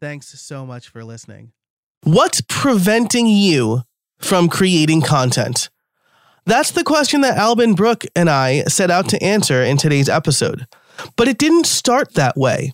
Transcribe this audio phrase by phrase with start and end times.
[0.00, 1.52] Thanks so much for listening.
[2.04, 3.82] What's preventing you
[4.18, 5.70] from creating content?
[6.46, 10.66] That's the question that Alban Brooke and I set out to answer in today's episode.
[11.16, 12.72] But it didn't start that way.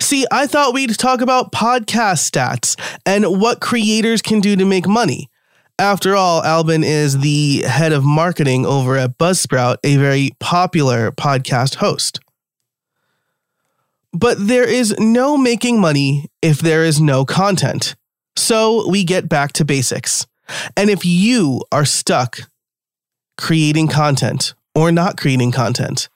[0.00, 4.86] See, I thought we'd talk about podcast stats and what creators can do to make
[4.88, 5.30] money.
[5.78, 11.76] After all, Alban is the head of marketing over at Buzzsprout, a very popular podcast
[11.76, 12.20] host.
[14.14, 17.96] But there is no making money if there is no content.
[18.36, 20.26] So we get back to basics.
[20.76, 22.38] And if you are stuck
[23.36, 26.08] creating content or not creating content,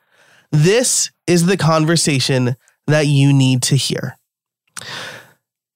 [0.53, 4.17] this is the conversation that you need to hear.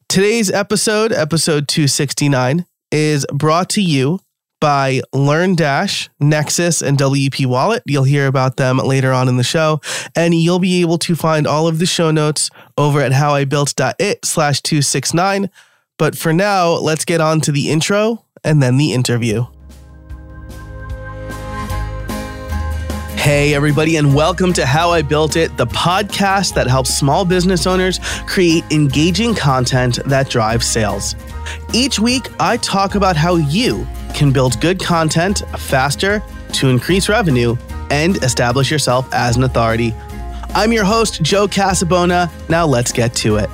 [0.09, 4.21] Today's episode, episode 269, is brought to you
[4.63, 7.83] by Learn Dash, Nexcess, and WP Wallet.
[7.85, 9.81] You'll hear about them later on in the show,
[10.15, 14.63] and you'll be able to find all of the show notes over at howibuilt.it slash
[14.63, 15.51] 269.
[15.99, 19.47] But for now, let's get on to the intro and then the interview.
[23.17, 27.67] Hey, everybody, and welcome to How I Built It, the podcast that helps small business
[27.67, 31.17] owners create engaging content that drives sales.
[31.73, 36.23] Each week, I talk about how you can build good content faster
[36.55, 37.57] to increase revenue
[37.91, 39.95] and establish yourself as an authority.
[40.55, 42.31] I'm your host, Joe Casabona.
[42.49, 43.49] Now let's get to it.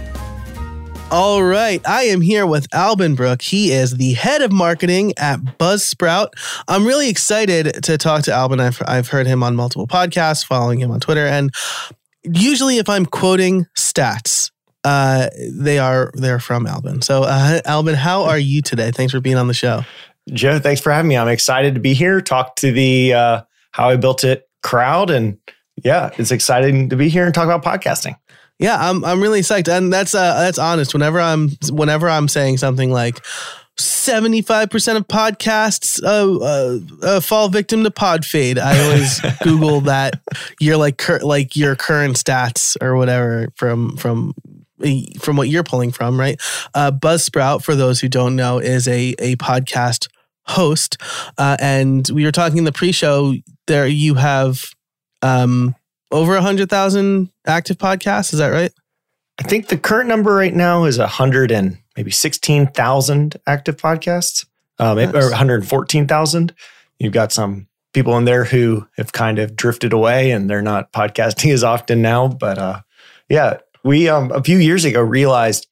[1.10, 3.40] All right, I am here with Alban Brooke.
[3.40, 6.28] He is the head of marketing at Buzzsprout.
[6.68, 8.60] I'm really excited to talk to Alban.
[8.60, 11.50] I've, I've heard him on multiple podcasts, following him on Twitter, and
[12.24, 14.50] usually if I'm quoting stats,
[14.84, 17.00] uh, they are they're from Alban.
[17.00, 18.90] So, uh, Alban, how are you today?
[18.90, 19.84] Thanks for being on the show.
[20.32, 21.16] Joe, thanks for having me.
[21.16, 25.10] I'm excited to be here, talk to the uh, How I Built It crowd.
[25.10, 25.38] And
[25.84, 28.16] yeah, it's exciting to be here and talk about podcasting.
[28.58, 30.92] Yeah, I'm I'm really psyched, and that's uh that's honest.
[30.92, 33.20] Whenever I'm whenever I'm saying something like.
[33.78, 38.58] 75% of podcasts uh, uh, uh, fall victim to pod fade.
[38.58, 40.20] I always Google that
[40.58, 44.34] your like cur- like your current stats or whatever from from
[45.20, 46.40] from what you're pulling from, right?
[46.74, 50.08] Uh, Buzzsprout, for those who don't know, is a a podcast
[50.48, 50.96] host,
[51.36, 53.34] uh, and we were talking in the pre-show.
[53.66, 54.64] There, you have
[55.22, 55.74] um,
[56.10, 58.32] over a hundred thousand active podcasts.
[58.32, 58.72] Is that right?
[59.38, 63.76] I think the current number right now is a hundred and maybe sixteen thousand active
[63.76, 64.46] podcasts,
[64.78, 65.14] um, nice.
[65.14, 66.54] or one hundred fourteen thousand.
[66.98, 70.92] You've got some people in there who have kind of drifted away and they're not
[70.92, 72.80] podcasting as often now, but uh,
[73.28, 75.66] yeah, we um, a few years ago realized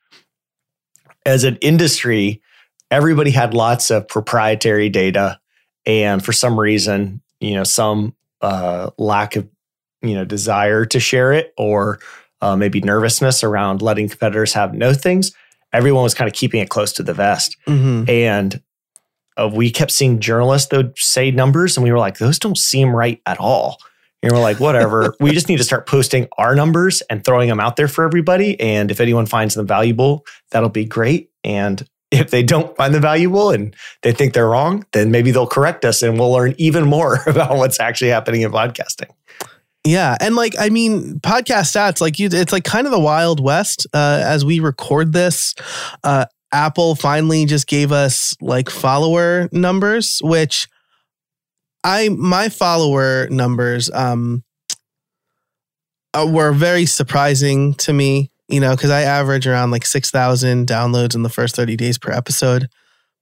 [1.24, 2.40] as an industry,
[2.90, 5.40] everybody had lots of proprietary data,
[5.84, 9.48] and for some reason, you know, some uh, lack of
[10.02, 12.00] you know desire to share it, or
[12.40, 15.32] uh, maybe nervousness around letting competitors have no things.
[15.72, 18.08] Everyone was kind of keeping it close to the vest, mm-hmm.
[18.08, 18.60] and
[19.36, 22.94] uh, we kept seeing journalists would say numbers, and we were like, those don't seem
[22.94, 23.78] right at all.
[24.22, 25.14] And we're like, whatever.
[25.20, 28.58] we just need to start posting our numbers and throwing them out there for everybody.
[28.58, 31.30] And if anyone finds them valuable, that'll be great.
[31.44, 35.46] And if they don't find them valuable and they think they're wrong, then maybe they'll
[35.46, 39.10] correct us and we'll learn even more about what's actually happening in podcasting.
[39.84, 43.38] Yeah, and like I mean, podcast stats like you, it's like kind of the wild
[43.38, 43.86] west.
[43.94, 45.54] Uh, as we record this,
[46.02, 50.66] uh, Apple finally just gave us like follower numbers, which
[51.84, 54.42] I my follower numbers um
[56.14, 61.14] uh, were very surprising to me, you know, because I average around like 6,000 downloads
[61.14, 62.68] in the first 30 days per episode.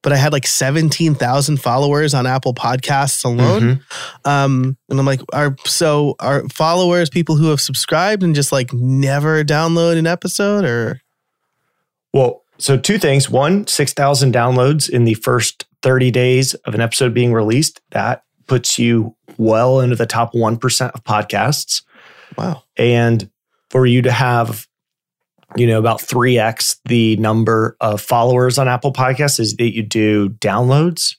[0.03, 3.63] But I had like 17,000 followers on Apple Podcasts alone.
[3.63, 4.29] Mm-hmm.
[4.29, 8.71] Um, and I'm like, are so are followers people who have subscribed and just like
[8.75, 11.01] never download an episode or?
[12.13, 13.31] Well, so two things.
[13.31, 17.81] One, 6,000 downloads in the first 30 days of an episode being released.
[17.91, 21.83] That puts you well into the top 1% of podcasts.
[22.37, 22.63] Wow.
[22.77, 23.31] And
[23.71, 24.67] for you to have,
[25.57, 30.31] you know, about 3x the number of followers on Apple Podcasts is that you do
[30.31, 31.17] downloads.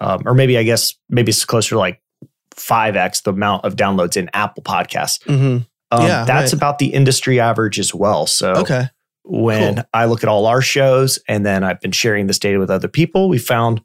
[0.00, 2.00] Um, or maybe, I guess, maybe it's closer to like
[2.54, 5.22] 5x the amount of downloads in Apple Podcasts.
[5.24, 5.58] Mm-hmm.
[5.90, 6.58] Um, yeah, that's right.
[6.58, 8.26] about the industry average as well.
[8.26, 8.88] So, okay.
[9.24, 9.84] when Cool.
[9.94, 12.88] I look at all our shows and then I've been sharing this data with other
[12.88, 13.82] people, we found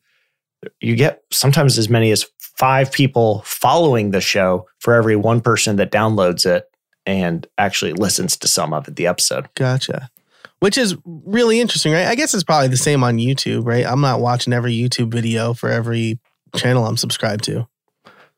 [0.81, 2.25] you get sometimes as many as
[2.57, 6.65] five people following the show for every one person that downloads it
[7.05, 9.47] and actually listens to some of it, the episode.
[9.55, 10.09] Gotcha.
[10.59, 12.07] Which is really interesting, right?
[12.07, 13.85] I guess it's probably the same on YouTube, right?
[13.85, 16.19] I'm not watching every YouTube video for every
[16.55, 17.67] channel I'm subscribed to.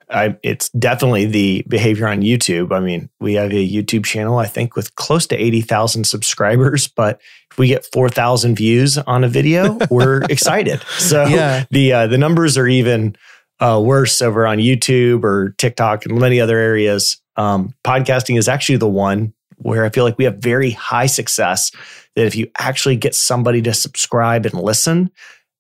[0.10, 2.72] I, it's definitely the behavior on YouTube.
[2.72, 7.20] I mean, we have a YouTube channel, I think, with close to 80,000 subscribers, but
[7.52, 10.84] if we get 4,000 views on a video, we're excited.
[10.98, 11.66] So Yeah.
[11.72, 13.16] the, uh, the numbers are even
[13.60, 17.20] uh, worse over on YouTube or TikTok and many other areas.
[17.38, 21.72] Um, podcasting is actually the one where I feel like we have very high success
[22.16, 25.12] that if you actually get somebody to subscribe and listen,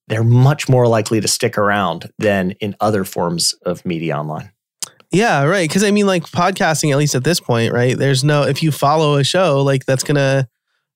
[0.07, 4.51] they're much more likely to stick around than in other forms of media online.
[5.11, 5.67] Yeah, right.
[5.67, 7.97] Because I mean, like podcasting, at least at this point, right?
[7.97, 10.49] There's no if you follow a show, like that's gonna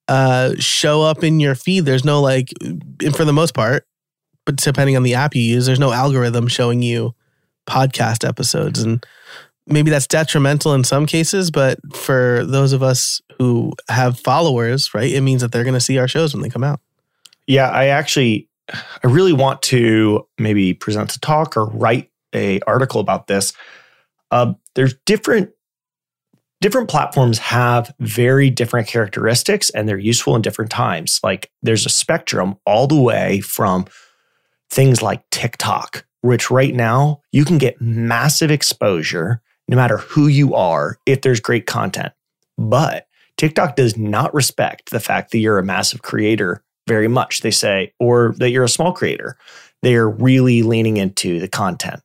[0.08, 1.86] uh, show up in your feed.
[1.86, 2.50] There's no like,
[3.16, 3.88] for the most part,
[4.46, 7.16] but depending on the app you use, there's no algorithm showing you
[7.68, 9.06] podcast episodes, and
[9.70, 11.52] maybe that's detrimental in some cases.
[11.52, 15.98] But for those of us who have followers, right, it means that they're gonna see
[15.98, 16.80] our shows when they come out.
[17.48, 23.02] Yeah, I actually, I really want to maybe present a talk or write a article
[23.02, 23.54] about this.
[24.32, 25.50] Uh, there's different
[26.62, 31.20] different platforms have very different characteristics and they're useful in different times.
[31.24, 33.86] Like there's a spectrum all the way from
[34.70, 40.56] things like TikTok, which right now you can get massive exposure no matter who you
[40.56, 42.12] are if there's great content.
[42.58, 43.08] But
[43.38, 47.42] TikTok does not respect the fact that you're a massive creator very much.
[47.42, 49.38] They say, or that you're a small creator.
[49.84, 52.02] They are really leaning into the content.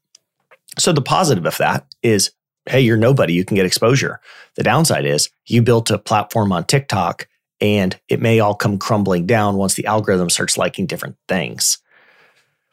[0.78, 2.32] So the positive of that is,
[2.66, 3.32] hey, you're nobody.
[3.32, 4.20] You can get exposure.
[4.56, 7.26] The downside is you built a platform on TikTok
[7.62, 11.78] and it may all come crumbling down once the algorithm starts liking different things.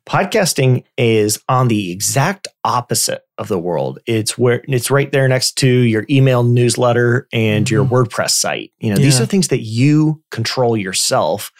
[0.08, 4.00] Podcasting is on the exact opposite of the world.
[4.08, 7.94] It's where it's right there next to your email newsletter and your mm-hmm.
[7.94, 8.72] WordPress site.
[8.80, 11.52] You know, these are things that you control yourself.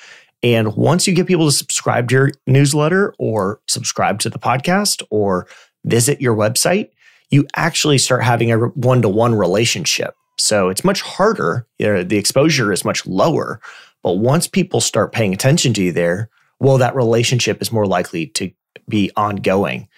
[0.44, 5.04] And once you get people to subscribe to your newsletter or subscribe to the podcast
[5.12, 5.48] or
[5.86, 6.90] visit your website,
[7.30, 10.16] you actually start having a one to one relationship.
[10.38, 11.68] So it's much harder.
[11.78, 13.62] You know, the exposure is much lower.
[14.02, 16.30] But once people start paying attention to you there,
[16.62, 18.52] well, that relationship is more likely to
[18.88, 19.90] be ongoing.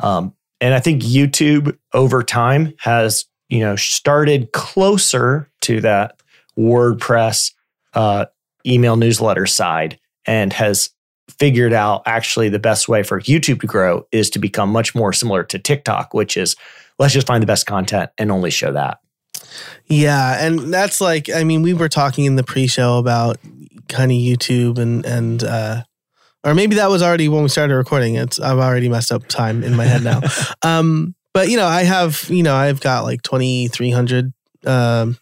[0.00, 6.20] Um, and I think YouTube over time has, you know, started closer to that
[6.58, 7.52] WordPress
[7.94, 8.26] uh,
[8.66, 10.90] email newsletter side and has
[11.38, 15.12] figured out actually the best way for YouTube to grow is to become much more
[15.12, 16.56] similar to TikTok, which is
[16.98, 18.98] let's just find the best content and only show that.
[19.86, 23.38] Yeah, and that's like I mean, we were talking in the pre-show about
[23.88, 25.82] kind of YouTube and and uh
[26.44, 28.16] or maybe that was already when we started recording.
[28.16, 30.20] It's I've already messed up time in my head now.
[30.62, 34.32] um but you know, I have, you know, I've got like 2300
[34.66, 35.18] um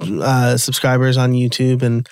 [0.00, 2.08] uh subscribers on YouTube and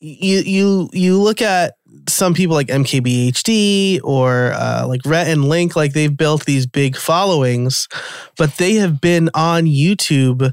[0.00, 1.74] you you you look at
[2.08, 6.96] some people like MKBHD or uh, like Rhett and Link, like they've built these big
[6.96, 7.88] followings,
[8.36, 10.52] but they have been on YouTube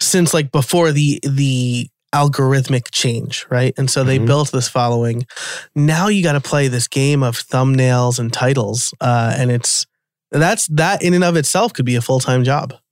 [0.00, 3.72] since like before the the algorithmic change, right?
[3.76, 4.26] And so they Mhm.
[4.26, 5.26] built this following.
[5.74, 9.86] Now you got to play this game of thumbnails and titles, uh, and it's
[10.32, 12.74] that's that in and of itself could be a full time job.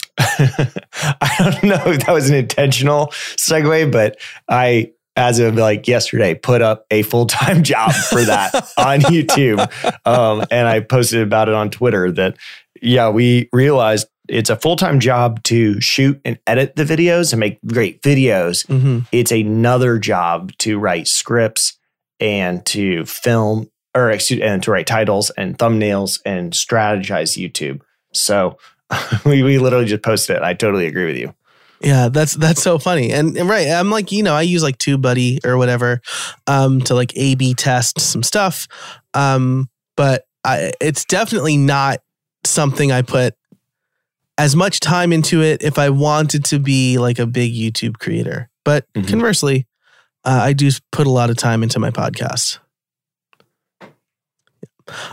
[0.18, 6.34] I don't know if that was an intentional segue, but I, as of like yesterday,
[6.34, 9.58] put up a full time job for that on YouTube.
[10.06, 12.36] Um, and I posted about it on Twitter that,
[12.82, 17.40] yeah, we realized it's a full time job to shoot and edit the videos and
[17.40, 18.66] make great videos.
[18.66, 19.00] Mm-hmm.
[19.12, 21.76] It's another job to write scripts
[22.20, 27.80] and to film or excuse and to write titles and thumbnails and strategize YouTube.
[28.14, 28.58] So
[29.24, 30.42] we, we literally just posted it.
[30.42, 31.34] I totally agree with you.
[31.80, 33.10] Yeah, that's that's so funny.
[33.10, 36.02] And, and right, I'm like, you know, I use like TubeBuddy or whatever
[36.46, 38.68] um to like A B test some stuff.
[39.14, 42.00] Um, but I it's definitely not
[42.44, 43.34] something I put
[44.40, 48.48] as much time into it if I wanted to be like a big YouTube creator.
[48.64, 49.06] But Mhm.
[49.08, 49.66] conversely,
[50.24, 52.58] uh, I do put a lot of time into my podcast.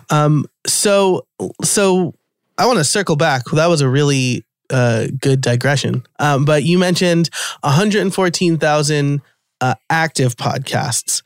[0.09, 1.25] Um, so
[1.63, 2.15] so
[2.57, 3.43] I want to circle back.
[3.53, 6.03] That was a really uh, good digression.
[6.19, 7.29] Um, but you mentioned
[7.63, 9.21] 114,000
[9.61, 11.21] uh, active podcasts.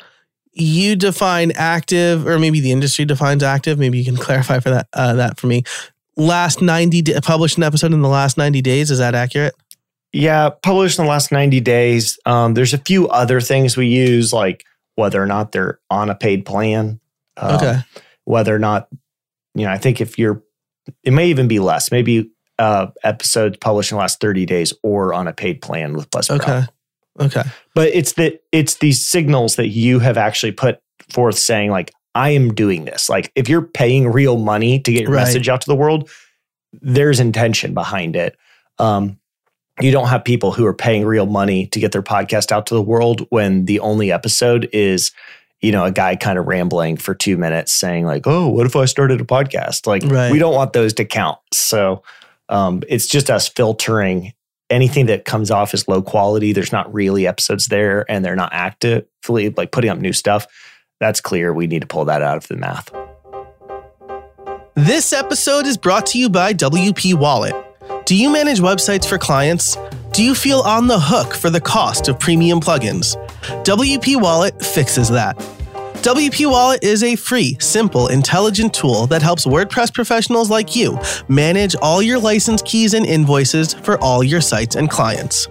[0.53, 3.79] You define active, or maybe the industry defines active.
[3.79, 5.63] Maybe you can clarify for that uh, that for me.
[6.18, 8.91] Last 90 da- published an episode in the last 90 days.
[8.91, 9.53] Is that accurate?
[10.13, 12.20] Yeah, published in the last 90 days.
[12.25, 14.65] Um, there's a few other things we use, like
[14.96, 17.00] whether or not they're on a paid plan.
[17.38, 17.80] Um, Okay.
[18.25, 18.88] Whether or not,
[19.56, 20.44] you know, I think if you're,
[21.03, 25.13] it may even be less, maybe uh, episodes published in the last 30 days or
[25.13, 26.63] on a paid plan with plus Okay.
[27.20, 27.44] Okay.
[27.74, 32.32] But it's the it's these signals that you have actually put forth saying like I
[32.32, 33.10] am doing this.
[33.10, 35.22] Like if you're paying real money to get your Right.
[35.24, 36.10] message out to the world,
[36.82, 38.36] there's intention behind it.
[38.80, 39.18] Um,
[39.80, 42.74] you don't have people who are paying real money to get their podcast out to
[42.74, 45.12] the world when the only episode is,
[45.62, 48.75] you know, a guy kind of rambling for two minutes saying like, "Oh, what if
[48.75, 50.32] I started a podcast?" Like Right.
[50.32, 51.39] we don't want those to count.
[51.53, 52.03] So
[52.50, 54.34] um, it's just us filtering
[54.70, 56.51] anything that comes off as low quality.
[56.53, 60.48] There's not really episodes there, and they're not actively like putting up new stuff.
[61.01, 61.51] That's clear.
[61.51, 62.93] We need to pull that out of the math.
[64.75, 67.55] This episode is brought to you by WP Wallet.
[68.05, 69.77] Do you manage websites for clients?
[70.12, 73.15] Do you feel on the hook for the cost of premium plugins?
[73.63, 75.43] WP Wallet fixes that.
[76.01, 81.75] WP Wallet is a free, simple, intelligent tool that helps WordPress professionals like you manage
[81.75, 85.48] all your license keys and invoices for all your sites and clients.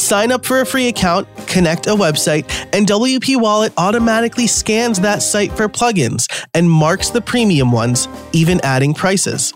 [0.00, 5.20] Sign up for a free account, connect a website, and WP Wallet automatically scans that
[5.20, 9.52] site for plugins and marks the premium ones, even adding prices.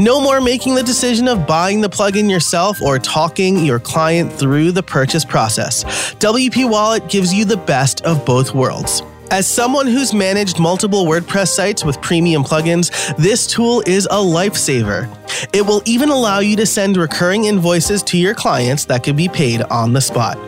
[0.00, 4.72] No more making the decision of buying the plugin yourself or talking your client through
[4.72, 5.84] the purchase process.
[6.14, 9.02] WP Wallet gives you the best of both worlds.
[9.30, 15.12] As someone who's managed multiple WordPress sites with premium plugins, this tool is a lifesaver.
[15.52, 19.28] It will even allow you to send recurring invoices to your clients that can be
[19.28, 20.38] paid on the spot.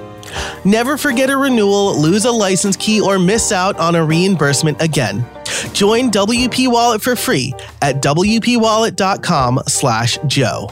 [0.65, 5.27] Never forget a renewal, lose a license key, or miss out on a reimbursement again.
[5.73, 10.71] Join WP Wallet for free at wpwallet.com slash Joe.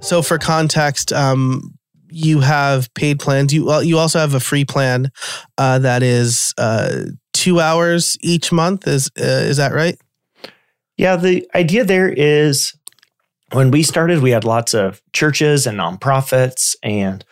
[0.00, 1.77] So for context, um,
[2.10, 3.52] you have paid plans.
[3.52, 5.10] You well, you also have a free plan
[5.56, 8.86] uh, that is uh, two hours each month.
[8.86, 9.98] Is uh, is that right?
[10.96, 12.74] Yeah, the idea there is
[13.52, 17.24] when we started, we had lots of churches and nonprofits and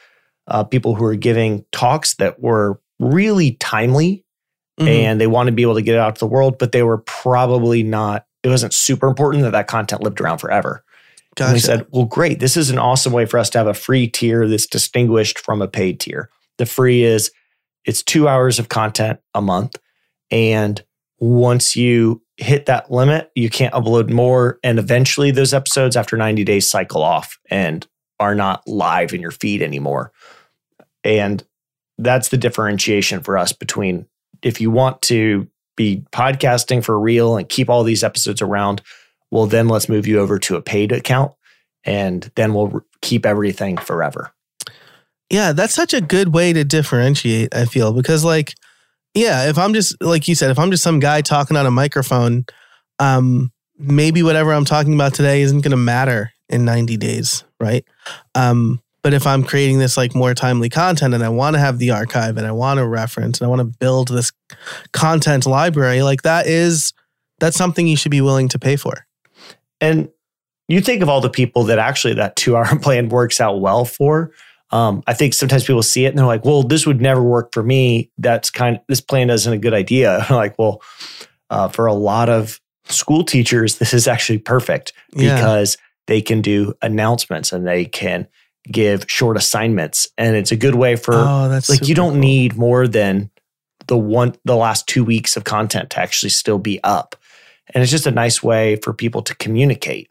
[0.47, 4.25] uh, people who were giving talks that were really timely
[4.81, 4.89] Mhm.
[4.89, 6.83] and they wanted to be able to get it out to the world, but they
[6.83, 10.85] were probably not, it wasn't super important that that content lived around forever.
[11.39, 12.41] And we said, well, great.
[12.41, 15.61] This is an awesome way for us to have a free tier that's distinguished from
[15.61, 16.31] a paid tier.
[16.59, 17.31] The free is
[17.85, 19.77] it's two hours of content a month.
[20.31, 20.83] And
[21.19, 24.59] once you hit that limit, you can't upload more.
[24.63, 27.87] And eventually, those episodes after 90 days cycle off and
[28.19, 30.13] are not live in your feed anymore.
[31.05, 31.45] And
[31.99, 34.07] that's the differentiation for us between
[34.43, 38.83] if you want to be podcasting for real and keep all these episodes around,
[39.31, 41.33] well, then let's move you over to a paid account
[41.85, 44.33] and then we'll keep everything forever.
[45.31, 48.55] Yeah, that's such a good way to differentiate, I feel, because like,
[49.15, 51.71] yeah, if I'm just like you said, if I'm just some guy talking on a
[51.71, 52.45] microphone,
[52.99, 57.85] um, maybe whatever I'm talking about today isn't gonna matter in 90 days, right?
[58.35, 61.79] Um, but if I'm creating this like more timely content and I want to have
[61.79, 64.33] the archive and I want to reference and I want to build this
[64.93, 66.93] content library, like that is
[67.39, 69.06] that's something you should be willing to pay for.
[69.81, 70.09] And
[70.69, 73.85] you think of all the people that actually that two hour plan works out well
[73.85, 74.33] for.
[74.71, 77.53] Um, I think sometimes people see it and they're like, well, this would never work
[77.53, 78.11] for me.
[78.19, 80.27] That's kind of, this plan isn't a good idea.
[80.31, 80.83] like, well,
[81.51, 85.37] uh, for a lot of school teachers, this is actually perfect Yeah.
[85.37, 85.77] because
[86.09, 88.27] they can do announcements and they can
[88.71, 90.09] give short assignments.
[90.19, 92.21] And it's a good way for, oh, that's like, you don't cool.
[92.21, 93.31] need more than
[93.87, 97.15] the one, the last two weeks of content to actually still be up.
[97.75, 100.09] And it's just a nice way for people to communicate.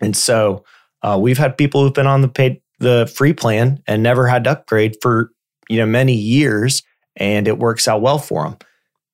[0.00, 0.64] And so
[1.02, 4.44] uh, we've had people who've been on the paid, the free plan and never had
[4.44, 5.30] to upgrade for
[5.68, 6.82] you know many years,
[7.16, 8.56] and it works out well for them.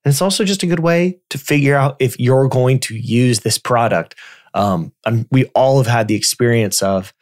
[0.04, 3.40] And it's also just a good way to figure out if you're going to use
[3.40, 4.14] this product.
[4.54, 4.92] Um,
[5.30, 7.12] we all have had the experience of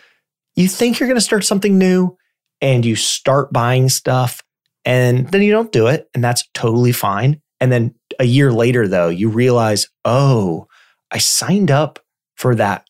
[0.54, 2.16] you think you're going to start something new,
[2.60, 4.42] and you start buying stuff,
[4.84, 7.40] and then you don't do it, and that's totally fine.
[7.60, 10.68] And then a year later, though, you realize, oh,
[11.10, 12.00] I signed up
[12.36, 12.86] for that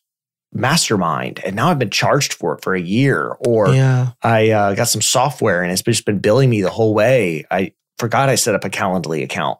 [0.55, 4.11] mastermind and now I've been charged for it for a year or Yeah.
[4.23, 7.45] I uh, got some software and it's just been billing me the whole way.
[7.51, 9.59] I forgot I set up a Calendly account.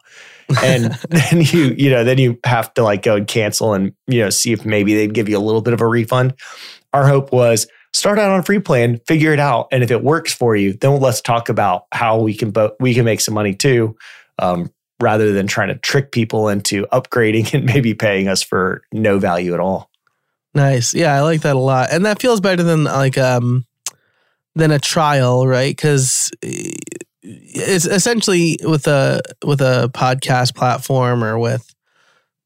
[0.64, 4.22] And then you, you know, then you have to like go and cancel and, you
[4.22, 6.34] know, see if maybe they'd give you a little bit of a refund.
[6.94, 9.68] Our hope was start out on a free plan, figure it out.
[9.72, 12.94] And if it works for you, then let's talk about how we can, bo- we
[12.94, 13.98] can make some money too.
[14.40, 19.20] Um, rather than trying to trick people into upgrading and maybe paying us for no
[19.20, 19.90] value at all.
[20.54, 20.94] Nice.
[20.94, 21.90] Yeah, I like that a lot.
[21.92, 23.66] And that feels better than like um
[24.56, 25.75] than a trial, right?
[25.75, 31.74] Because it's essentially with a with a podcast platform or with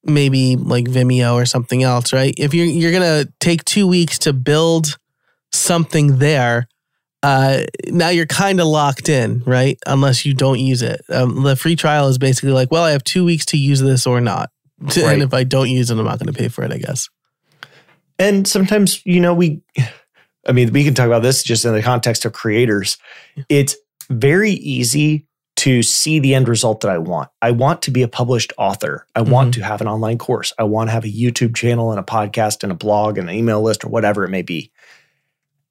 [0.03, 2.33] maybe like Vimeo or something else, right?
[2.37, 4.97] If you're you're gonna take two weeks to build
[5.51, 6.68] something there,
[7.23, 9.77] uh, now you're kind of locked in, right?
[9.85, 11.01] Unless you don't use it.
[11.09, 14.07] Um, the free trial is basically like, well, I have two weeks to use this
[14.07, 14.97] or not, Right.
[14.97, 16.71] and if I don't use it, I'm not going to pay for it.
[16.71, 17.09] I guess.
[18.17, 19.61] And sometimes, you know, we,
[20.47, 22.97] I mean, we can talk about this just in the context of creators.
[23.49, 23.75] It's
[24.09, 25.25] very easy
[25.57, 27.29] to see the end result that I want.
[27.41, 29.05] I want to be a published author.
[29.13, 30.53] I want to have an online course.
[30.57, 33.35] I want to have a YouTube channel and a podcast and a blog and an
[33.35, 34.71] email list or whatever it may be.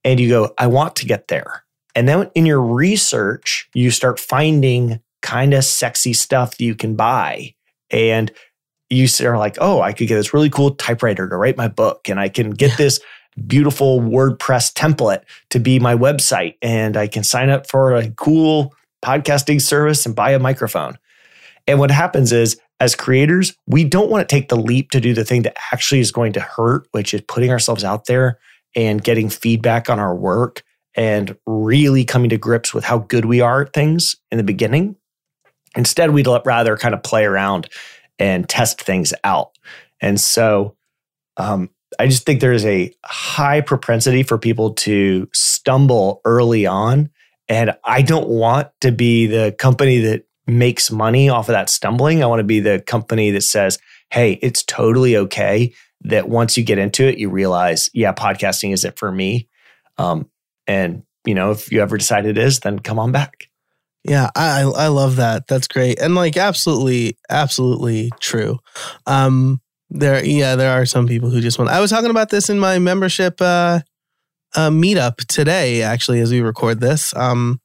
[0.04, 1.64] And you go, I want to get there.
[1.94, 6.94] And then in your research, you start finding kind of sexy stuff that you can
[6.94, 7.54] buy.
[7.90, 8.30] And
[8.90, 12.08] you are like, oh, I could get this really cool typewriter to write my book,
[12.08, 13.00] and I can get this
[13.46, 18.74] beautiful WordPress template to be my website, and I can sign up for a cool
[19.04, 20.98] podcasting service and buy a microphone.
[21.66, 25.12] And what happens is, as creators, we don't want to take the leap to do
[25.12, 28.38] the thing that actually is going to hurt, which is putting ourselves out there
[28.74, 30.62] and getting feedback on our work
[30.94, 34.96] and really coming to grips with how good we are at things in the beginning.
[35.76, 37.68] Instead, we'd rather kind of play around
[38.18, 39.56] and test things out.
[40.00, 40.76] And so
[41.36, 47.10] um, I just think there's a high propensity for people to stumble early on.
[47.48, 52.22] And I don't want to be the company that makes money off of that stumbling.
[52.22, 53.78] I want to be the company that says,
[54.10, 55.72] hey, it's totally okay
[56.02, 59.48] that once you get into it, you realize, yeah, podcasting isn't for me.
[59.96, 60.30] Um,
[60.66, 63.48] and, you know, if you ever decide it is, then come on back.
[64.04, 65.46] Yeah, I I love that.
[65.48, 66.00] That's great.
[66.00, 68.58] And like absolutely absolutely true.
[69.06, 72.48] Um there yeah, there are some people who just want I was talking about this
[72.48, 73.80] in my membership uh
[74.54, 77.14] uh meetup today actually as we record this.
[77.16, 77.60] Um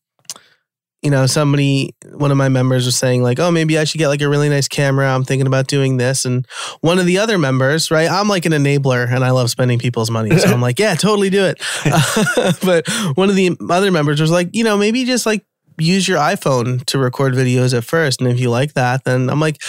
[1.03, 4.07] you know, somebody one of my members was saying like, "Oh, maybe I should get
[4.07, 5.13] like a really nice camera.
[5.13, 6.47] I'm thinking about doing this." And
[6.81, 8.09] one of the other members, right?
[8.09, 10.37] I'm like an enabler and I love spending people's money.
[10.37, 11.61] So I'm like, "Yeah, totally do it."
[12.63, 15.45] but one of the other members was like, "You know, maybe just like
[15.77, 18.21] use your iPhone to record videos at first.
[18.21, 19.61] And if you like that, then I'm like,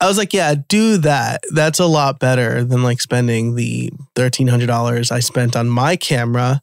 [0.00, 1.42] I was like, yeah, do that.
[1.52, 6.60] That's a lot better than like spending the $1,300 I spent on my camera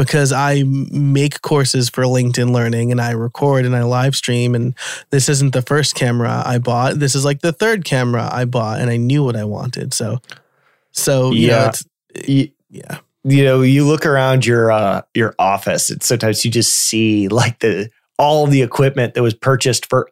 [0.00, 4.54] because I make courses for LinkedIn Learning and I record and I live stream.
[4.54, 4.74] And
[5.10, 6.98] this isn't the first camera I bought.
[6.98, 9.92] This is like the third camera I bought and I knew what I wanted.
[9.92, 10.22] So,
[10.92, 11.70] so, you know,
[12.14, 12.22] Yeah.
[12.26, 12.98] You, yeah.
[13.24, 17.58] you know, you look around your uh, your office, and sometimes you just see like
[17.58, 20.10] the all the equipment that was purchased for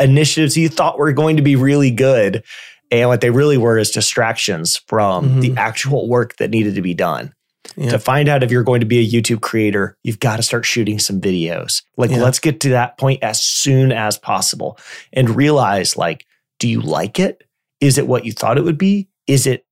[0.00, 2.42] initiatives you thought were going to be really good,
[2.90, 6.92] and what they really were is distractions from the actual work that needed to be
[6.92, 7.32] done.
[7.78, 7.90] Yeah.
[7.90, 10.66] To find out if you're going to be a YouTube creator, you've got to start
[10.66, 11.82] shooting some videos.
[11.96, 12.22] Like, Yeah.
[12.22, 14.78] let's get to that point as soon as possible
[15.12, 16.26] and realize, like,
[16.58, 17.44] do you like it?
[17.80, 19.08] Is it what you thought it would be?
[19.28, 19.64] Is it,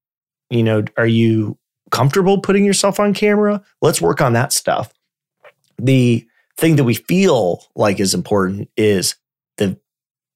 [0.50, 1.58] you know, are you
[1.90, 3.60] comfortable putting yourself on camera?
[3.82, 4.92] Let's work on that stuff.
[5.76, 6.24] The
[6.56, 9.16] thing that we feel like is important is
[9.56, 9.80] the,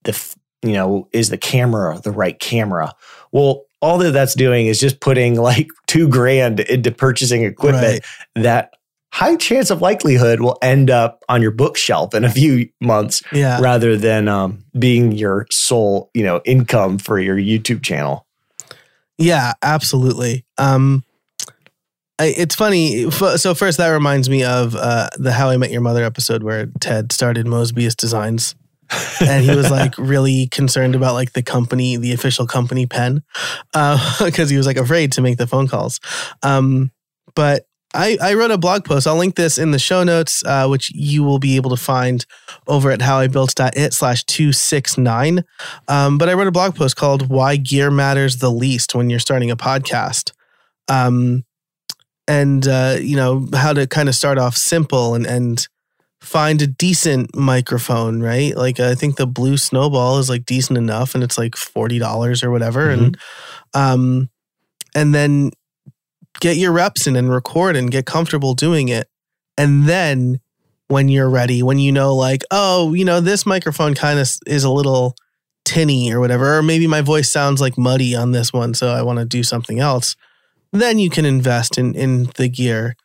[0.03, 2.93] the, you know, is the camera the right camera?
[3.31, 7.83] Well, all that that's doing is just putting like two grand into purchasing equipment
[8.37, 8.43] Right.
[8.45, 8.75] that
[9.13, 13.61] high chance of likelihood will end up on your bookshelf in a few months Yeah.
[13.61, 18.27] rather than um, being your sole, you know, income for your YouTube channel.
[19.19, 20.45] Yeah, absolutely.
[20.59, 21.05] Um,
[22.19, 23.11] I, it's funny.
[23.11, 26.67] So first, that reminds me of uh, the How I Met Your Mother episode where
[26.81, 28.55] Ted started Mosby's Designs,
[29.21, 33.23] and he was like really concerned about like the company, the official company pen,
[33.73, 36.01] because he was like afraid to make the phone calls.
[36.43, 36.91] Um,
[37.35, 39.07] but I, I wrote a blog post.
[39.07, 42.25] I'll link this in the show notes, uh, which you will be able to find
[42.69, 45.45] over at howibuilt.it slash 269.
[45.89, 49.19] Um, but I wrote a blog post called Why Gear Matters the Least When You're
[49.19, 50.33] Starting a Podcast.
[50.89, 51.45] Um,
[52.29, 55.67] and, uh, you know, how to kind of start off simple and, and
[56.21, 58.57] find a decent microphone, right?
[58.57, 62.51] Like, I think the Blue Snowball is like decent enough and it's like $40 or
[62.51, 62.91] whatever.
[62.91, 63.19] And,
[63.75, 64.29] um,
[64.95, 65.51] and then
[66.41, 69.09] get your reps in and record and get comfortable doing it.
[69.57, 70.41] And then
[70.89, 74.65] when you're ready, when you know, like, oh, you know, this microphone kind of is
[74.65, 75.15] a little
[75.65, 79.03] tinny or whatever, or maybe my voice sounds like muddy on this one, so I
[79.03, 80.17] want to do something else,
[80.73, 82.97] then you can invest in in the gear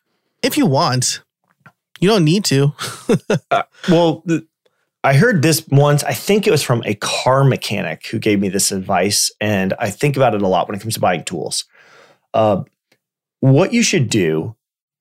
[0.42, 1.22] if you want.
[2.00, 2.74] You don't need to.
[3.88, 4.24] Well,
[5.04, 6.04] I heard this once.
[6.04, 9.92] I think it was from a car mechanic who gave me this advice, and I
[9.92, 11.66] think about it a lot when it comes to buying tools.
[12.34, 12.64] Uh,
[13.42, 14.56] what you should do,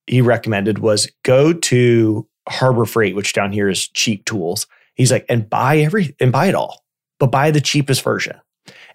[0.06, 4.66] he recommended, was go to Harbor Freight, which down here is cheap tools.
[4.94, 6.84] He's like, and buy every and buy it all,
[7.18, 8.38] but buy the cheapest version.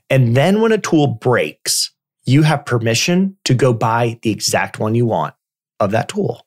[0.09, 1.91] And then when a tool breaks,
[2.25, 5.33] you have permission to go buy the exact one you want
[5.79, 6.45] of that tool.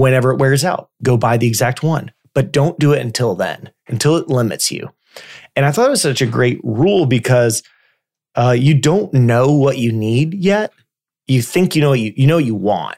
[0.00, 3.70] Whenever it wears out, go buy the exact one, but don't do it until then,
[3.86, 4.88] until it limits you.
[5.54, 7.62] And I thought it was such a great rule because
[8.34, 10.72] uh, you don't know what you need yet.
[11.26, 12.96] You think you know what you you know what you want,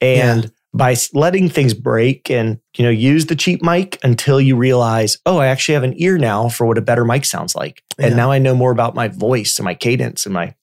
[0.00, 0.50] and yeah.
[0.74, 5.38] by letting things break and you know use the cheap mic until you realize, oh,
[5.38, 8.06] I actually have an ear now for what a better mic sounds like, yeah.
[8.06, 10.54] and now I know more about my voice and my cadence and my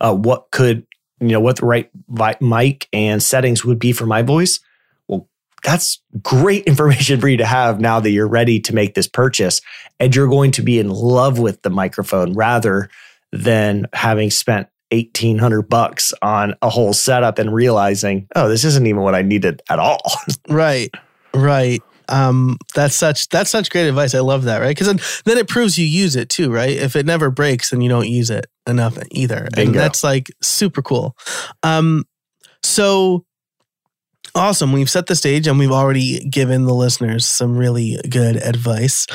[0.00, 0.86] uh, what could
[1.20, 4.60] you know what the right vi- mic and settings would be for my voice.
[5.64, 9.60] That's great information for you to have now that you're ready to make this purchase,
[9.98, 12.88] and you're going to be in love with the microphone rather
[13.32, 19.02] than having spent 1800 bucks on a whole setup and realizing, oh, this isn't even
[19.02, 20.00] what I needed at all.
[20.48, 20.90] right.
[21.34, 21.82] Right.
[22.08, 24.14] Um, that's such that's such great advice.
[24.14, 24.68] I love that, right?
[24.68, 26.70] Because then, then it proves you use it too, right?
[26.70, 29.48] If it never breaks, then you don't use it enough either.
[29.54, 29.70] Bingo.
[29.70, 31.16] And that's like super cool.
[31.62, 32.04] Um,
[32.62, 33.24] so
[34.34, 34.72] awesome.
[34.72, 39.06] We've set the stage and we've already given the listeners some really good advice.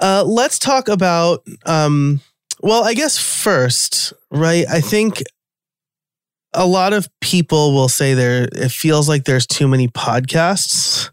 [0.00, 2.20] Uh, let's talk about um
[2.62, 4.66] well, I guess first, right?
[4.68, 5.22] I think
[6.52, 11.10] a lot of people will say there it feels like there's too many podcasts.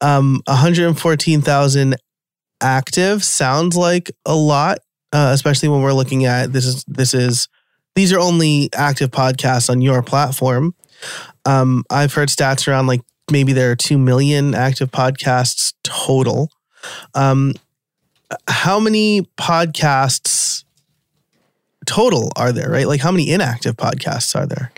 [0.00, 1.96] Um 114,000
[2.60, 4.78] active sounds like a lot,
[5.12, 7.48] uh, especially when we're looking at this is this is
[7.94, 10.74] these are only active podcasts on your platform.
[11.44, 16.50] Um, I've heard stats around like maybe there are 2 million active podcasts total.
[17.14, 17.54] Um,
[18.48, 20.64] how many podcasts
[21.86, 22.86] total are there, right?
[22.86, 24.72] Like how many inactive podcasts are there?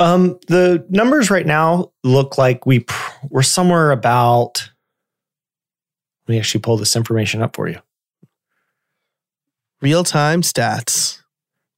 [0.00, 4.70] Um, the numbers right now look like we pr- we're somewhere about.
[6.26, 7.78] Let me actually pull this information up for you.
[9.80, 11.07] Real time stats.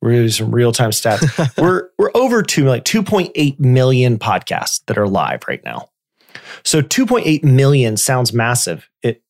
[0.01, 1.57] We're gonna do some real time stats.
[1.63, 5.91] we're we're over two like two point eight million podcasts that are live right now.
[6.65, 8.89] So two point eight million sounds massive.
[9.03, 9.23] It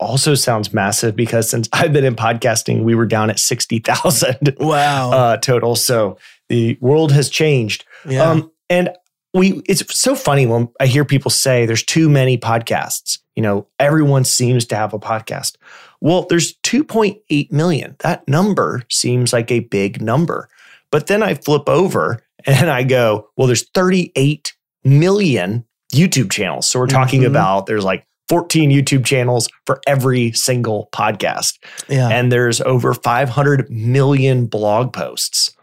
[0.00, 4.56] also sounds massive because since I've been in podcasting, we were down at 60,000.
[4.60, 5.10] Wow.
[5.12, 5.76] Uh, total.
[5.76, 7.84] So the world has changed.
[8.08, 8.24] Yeah.
[8.24, 8.90] Um, and
[9.34, 13.18] we, it's so funny when I hear people say there's too many podcasts.
[13.36, 15.56] You know, everyone seems to have a podcast.
[16.00, 17.96] Well, there's 2.8 million.
[18.00, 20.48] That number seems like a big number.
[20.90, 26.68] But then I flip over and I go, well, there's 38 million YouTube channels.
[26.68, 27.30] So we're talking mm-hmm.
[27.30, 31.58] about there's like 14 YouTube channels for every single podcast.
[31.88, 32.08] Yeah.
[32.08, 35.54] And there's over 500 million blog posts.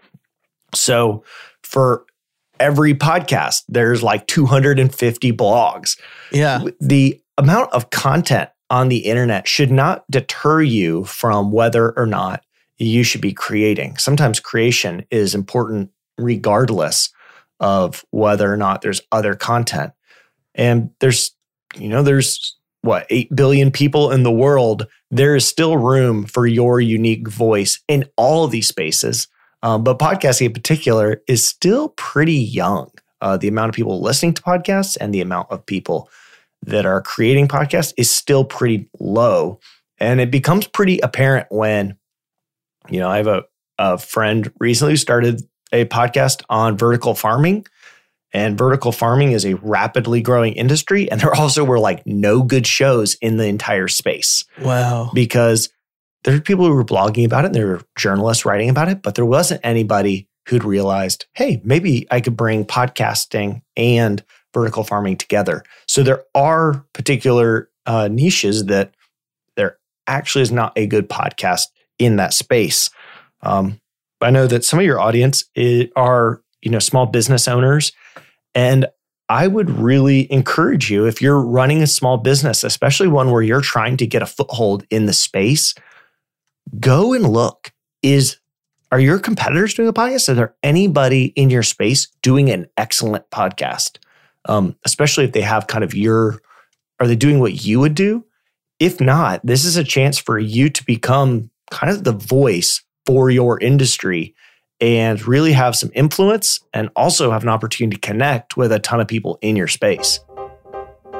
[0.75, 1.23] So
[1.63, 2.05] for
[2.59, 5.97] every podcast, there's like 250 blogs.
[6.31, 6.63] Yeah.
[6.81, 12.43] The amount of content on the internet should not deter you from whether or not
[12.77, 13.97] you should be creating.
[13.97, 17.09] Sometimes creation is important regardless
[17.59, 19.93] of whether or not there's other content.
[20.55, 21.31] And there's,
[21.75, 26.45] you know, there's what, 8 billion people in the world, there is still room for
[26.45, 29.27] your unique voice in all of these spaces.
[29.63, 32.91] Um, but podcasting in particular is still pretty young.
[33.19, 36.09] Uh, the amount of people listening to podcasts and the amount of people
[36.63, 39.59] that are creating podcasts is still pretty low.
[39.99, 41.97] And it becomes pretty apparent when,
[42.89, 43.43] you know, I have a,
[43.79, 45.41] a friend recently who started
[45.71, 47.65] a podcast on vertical farming
[48.33, 51.09] and vertical farming is a rapidly growing industry.
[51.09, 54.45] And there also were like no good shows in the entire space.
[54.61, 55.11] Wow.
[55.13, 55.69] Because
[56.23, 59.01] there were people who were blogging about it and there were journalists writing about it,
[59.01, 65.17] but there wasn't anybody who'd realized, hey, maybe I could bring podcasting and vertical farming
[65.17, 65.63] together.
[65.87, 68.93] So there are particular uh, niches that
[69.55, 71.67] there actually is not a good podcast
[71.99, 72.89] in that space.
[73.41, 73.79] Um,
[74.21, 75.45] I know that some of your audience
[75.95, 77.91] are, you know, small business owners
[78.55, 78.87] and
[79.29, 83.61] I would really encourage you if you're running a small business, especially one where you're
[83.61, 85.75] trying to get a foothold in the space,
[86.79, 87.71] go and look.
[88.01, 88.37] Is
[88.91, 90.29] are your competitors doing a podcast?
[90.29, 93.97] Is there anybody in your space doing an excellent podcast?
[94.47, 96.39] Um, especially if they have kind of your,
[96.99, 98.25] are they doing what you would do?
[98.79, 103.29] If not, this is a chance for you to become kind of the voice for
[103.29, 104.35] your industry
[104.79, 108.99] and really have some influence and also have an opportunity to connect with a ton
[108.99, 110.19] of people in your space.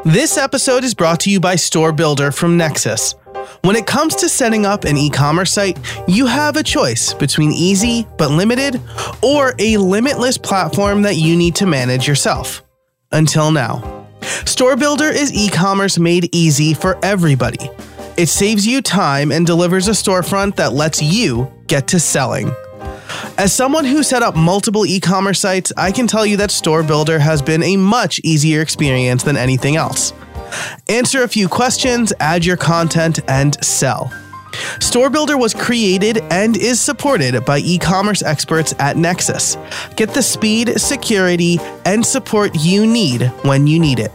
[0.06, 3.16] This episode is brought to you by Store Builder from Nexcess.
[3.64, 7.52] When it comes to setting up an e commerce site, you have a choice between
[7.52, 8.80] easy but limited
[9.24, 12.62] or a limitless platform that you need to manage yourself.
[13.18, 14.06] Until now.
[14.46, 17.68] Store Builder is e commerce made easy for everybody.
[18.16, 22.52] It saves you time and delivers a storefront that lets you get to selling.
[23.40, 26.84] As someone who set up multiple e commerce sites, I can tell you that Store
[26.84, 30.14] Builder has been a much easier experience than anything else.
[30.88, 34.14] Answer a few questions, add your content, and sell.
[34.80, 39.58] Store Builder was created and is supported by e commerce experts at Nexcess.
[39.96, 44.12] Get the speed, security, and support you need when you need it.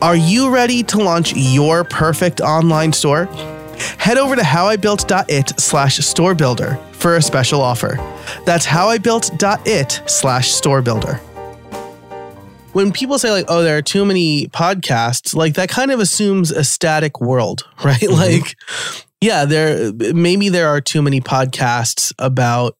[0.00, 3.26] Are you ready to launch your perfect online store?
[3.98, 7.96] Head over to howibuilt.it slash store builder for a special offer.
[8.44, 11.20] That's howibuilt.it slash store builder.
[12.72, 16.50] When people say like, oh, there are too many podcasts, like that kind of assumes
[16.50, 18.00] a static world, right?
[18.00, 18.12] Mm-hmm.
[18.14, 18.56] Like,
[19.22, 22.76] yeah, there maybe there are too many podcasts about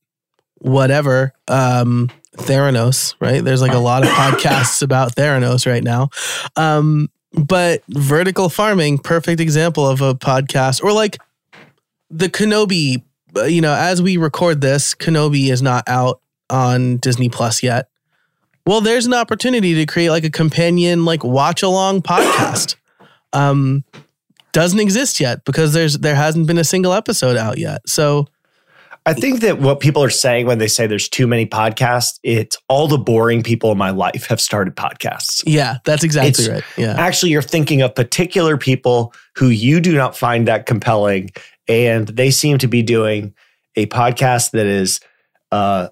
[0.58, 1.32] whatever.
[1.46, 3.44] Um, Theranos, right?
[3.44, 6.08] There's like a lot of podcasts about Theranos right now.
[6.56, 11.18] Um, but vertical farming, perfect example of a podcast, or like
[12.10, 13.02] the Kenobi.
[13.34, 17.88] Uh, you know, as we record this, Kenobi is not out on Disney Plus yet.
[18.66, 22.76] Well, there's an opportunity to create like a companion, like watch along podcast.
[23.32, 23.84] Um,
[24.52, 27.80] doesn't exist yet because there's there hasn't been a single episode out yet.
[27.86, 28.26] So
[29.04, 32.56] I think that what people are saying when they say there's too many podcasts, it's
[32.68, 35.42] all the boring people in my life have started podcasts.
[35.44, 36.64] Yeah, that's exactly it's, right.
[36.76, 36.94] Yeah.
[36.96, 41.30] Actually, you're thinking of particular people who you do not find that compelling,
[41.66, 43.34] and they seem to be doing
[43.74, 45.00] a podcast that is,
[45.50, 45.88] uh,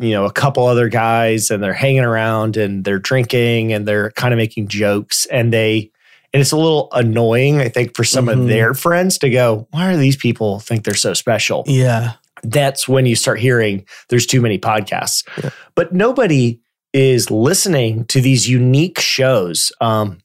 [0.00, 4.10] you know, a couple other guys, and they're hanging around and they're drinking and they're
[4.12, 5.92] kind of making jokes, and they
[6.32, 8.42] and it's a little annoying, I think, for some mm-hmm.
[8.42, 11.64] of their friends to go, why are these people think they're so special?
[11.66, 15.26] Yeah that's when you start hearing there's too many podcasts.
[15.42, 15.50] Yeah.
[15.74, 16.60] But nobody
[16.92, 19.72] is listening to these unique shows.
[19.80, 20.18] Um,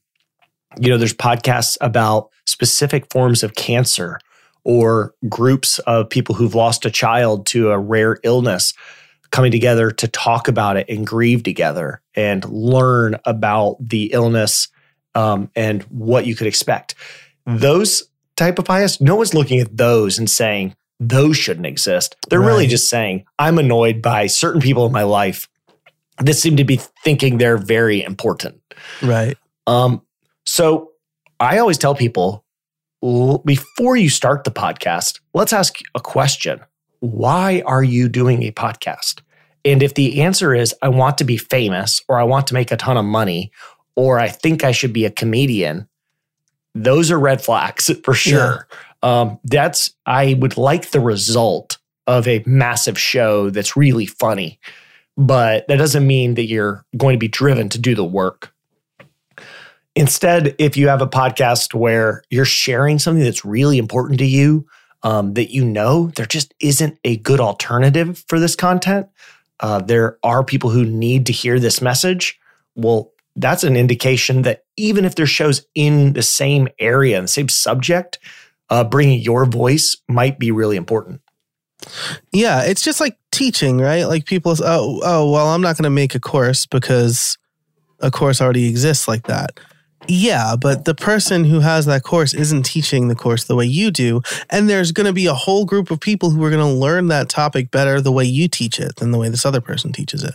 [0.78, 4.18] you know, there's podcasts about specific forms of cancer
[4.64, 8.72] or groups of people who've lost a child to a rare illness
[9.30, 14.68] coming together to talk about it and grieve together and learn about the illness
[15.14, 16.94] um, and what you could expect.
[17.46, 18.04] Those
[18.36, 22.16] type of bias, no one's looking at those and saying, those shouldn't exist.
[22.28, 22.46] They're right.
[22.46, 25.48] really just saying, I'm annoyed by certain people in my life
[26.18, 28.60] that seem to be thinking they're very important.
[29.02, 29.36] Right.
[29.66, 30.02] Um,
[30.46, 30.92] so
[31.40, 32.44] I always tell people
[33.44, 36.60] before you start the podcast, let's ask a question.
[37.00, 39.20] Why are you doing a podcast?
[39.64, 42.70] And if the answer is, I want to be famous, or I want to make
[42.70, 43.50] a ton of money,
[43.96, 45.88] or I think I should be a comedian,
[46.74, 48.66] those are red flags for sure.
[48.70, 49.20] Yeah.
[49.20, 54.58] Um, that's I would like the result of a massive show that's really funny,
[55.16, 58.52] but that doesn't mean that you're going to be driven to do the work.
[59.96, 64.66] Instead, if you have a podcast where you're sharing something that's really important to you,
[65.02, 69.06] um, that you know there just isn't a good alternative for this content,
[69.60, 72.40] uh, there are people who need to hear this message.
[72.74, 77.32] Well, that's an indication that even if there's shows in the same area and the
[77.32, 78.18] same subject,
[78.70, 81.20] uh, bringing your voice might be really important.
[82.32, 84.04] Yeah, it's just like teaching, right?
[84.04, 87.36] Like people, oh, oh, well, I'm not going to make a course because
[88.00, 89.58] a course already exists like that.
[90.06, 93.90] Yeah, but the person who has that course isn't teaching the course the way you
[93.90, 94.20] do.
[94.50, 97.08] And there's going to be a whole group of people who are going to learn
[97.08, 100.22] that topic better the way you teach it than the way this other person teaches
[100.22, 100.34] it.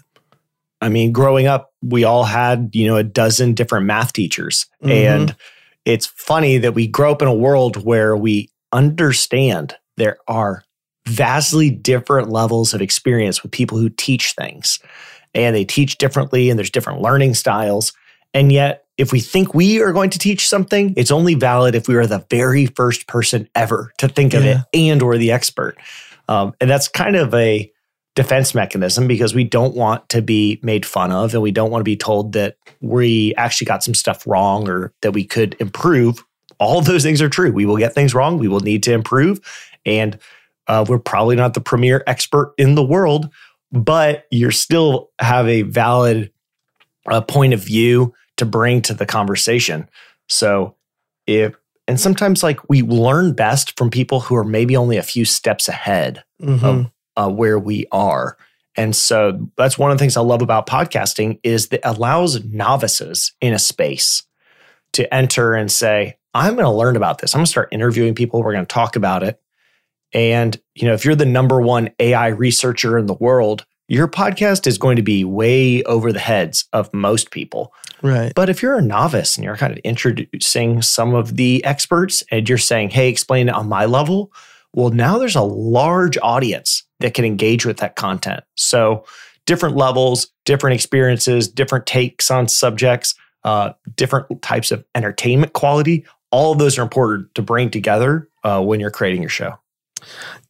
[0.82, 4.66] I mean, growing up, we all had, you know, a dozen different math teachers.
[4.84, 4.92] Mm-hmm.
[4.92, 5.36] And
[5.86, 10.64] it's funny that we grow up in a world where we understand there are
[11.08, 14.80] vastly different levels of experience with people who teach things
[15.34, 17.94] and they teach differently and there's different learning styles.
[18.34, 21.88] And yet, if we think we are going to teach something, it's only valid if
[21.88, 24.40] we are the very first person ever to think yeah.
[24.40, 25.78] of it and or the expert.
[26.28, 27.72] Um, and that's kind of a
[28.16, 31.82] defense mechanism because we don't want to be made fun of and we don't want
[31.82, 36.24] to be told that we actually got some stuff wrong or that we could improve.
[36.60, 37.52] All of those things are true.
[37.52, 38.38] We will get things wrong.
[38.38, 39.40] We will need to improve.
[39.86, 40.20] And
[40.68, 43.30] uh, we're probably not the premier expert in the world,
[43.72, 46.32] but you still have a valid
[47.08, 49.90] uh, point of view to bring to the conversation.
[50.28, 50.76] So
[51.26, 51.56] if
[51.88, 55.68] and sometimes like we learn best from people who are maybe only a few steps
[55.68, 56.66] ahead mm-hmm.
[56.66, 58.38] of uh, where we are.
[58.76, 63.34] And so that's one of the things I love about podcasting is that allows novices
[63.42, 64.24] in a space
[64.94, 67.34] to enter and say, I'm going to learn about this.
[67.34, 68.42] I'm going to start interviewing people.
[68.42, 69.42] We're going to talk about it.
[70.14, 74.66] And, you know, if you're the number one AI researcher in the world, your podcast
[74.66, 77.74] is going to be way over the heads of most people.
[78.02, 78.32] Right.
[78.34, 82.48] But if you're a novice and you're kind of introducing some of the experts and
[82.48, 84.32] you're saying, hey, explain it on my level,
[84.74, 88.44] well, now there's a large audience that can engage with that content.
[88.56, 89.06] So,
[89.46, 96.06] different levels, different experiences, different takes on subjects, uh, different types of entertainment quality.
[96.32, 99.58] All of those are important to bring together uh, when you're creating your show.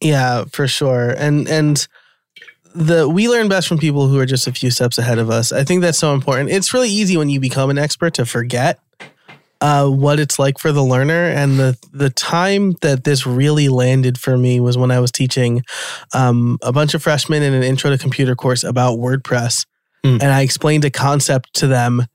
[0.00, 1.10] Yeah, for sure.
[1.10, 1.86] And and
[2.74, 5.52] the we learn best from people who are just a few steps ahead of us.
[5.52, 6.50] I think that's so important.
[6.50, 8.80] It's really easy when you become an expert to forget
[9.60, 11.26] uh, what it's like for the learner.
[11.26, 15.62] And the the time that this really landed for me was when I was teaching
[16.14, 19.66] um, a bunch of freshmen in an intro to computer course about WordPress,
[20.04, 20.22] Mm.
[20.22, 22.06] and I explained a concept to them.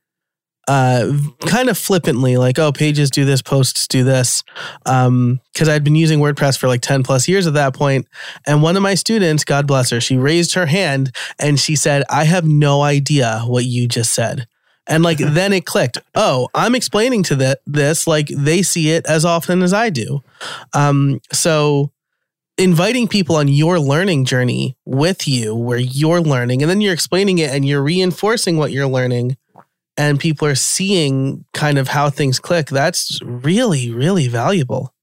[0.67, 4.41] Uh, kind of flippantly, like, oh, pages do this, posts do this.
[4.87, 8.07] Um, cause I'd been using WordPress for like 10 plus years at that point,
[8.47, 12.03] And one of my students, God bless her, she raised her hand and she said,
[12.09, 14.47] I have no idea what you just said.
[14.87, 15.97] And like then it clicked.
[16.13, 20.23] Oh, I'm explaining to the, this like they see it as often as I do.
[20.73, 21.91] Um, so
[22.57, 27.37] inviting people on your learning journey with you where you're learning and then you're explaining
[27.39, 29.35] it and you're reinforcing what you're learning
[29.97, 32.67] and people are seeing kind of how things click.
[32.67, 34.93] That's really, really valuable.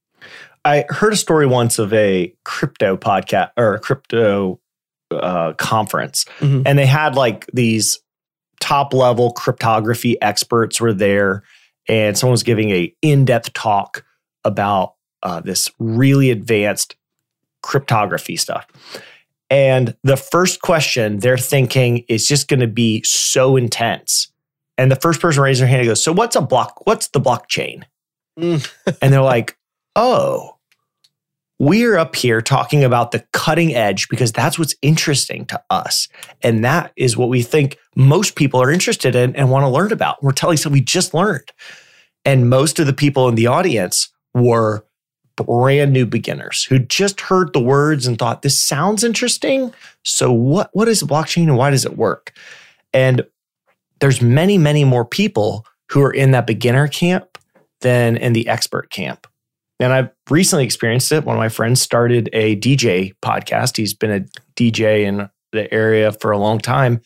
[0.65, 4.61] I heard a story once of a crypto podcast or a crypto
[5.11, 6.63] uh, conference, Mhm.
[6.65, 7.99] and they had like these
[8.63, 11.43] top level cryptography experts were there,
[11.89, 14.05] and someone was giving a in depth talk
[14.45, 14.95] about
[15.25, 16.95] uh, this really advanced
[17.63, 18.67] cryptography stuff.
[19.51, 24.29] And the first question they're thinking is just going to be so intense.
[24.79, 26.87] And the first person raises their hand and goes, "So what's a block?
[26.87, 27.83] What's the blockchain?"
[28.39, 28.97] Mm.
[29.03, 29.59] and they're like,
[29.97, 30.52] "Oh,
[31.63, 36.09] we're up here talking about the cutting edge because that's what's interesting to us.
[36.43, 39.93] And that is what we think most people are interested in and want to learn
[39.93, 40.21] about.
[40.25, 41.53] We're telling something we just learned.
[42.25, 44.85] And most of the people in the audience were
[45.37, 49.73] brand new beginners who just heard the words and thought, this sounds interesting.
[50.03, 52.33] So what, what is blockchain and why does it work?
[52.93, 53.25] And
[54.01, 57.39] there's many, many more people who are in that beginner camp
[57.83, 59.29] than in the expert camp.
[59.83, 61.25] And I've recently experienced it.
[61.25, 63.77] One of my friends started a DJ podcast.
[63.77, 64.21] He's been a
[64.55, 67.01] DJ in the area for a long time.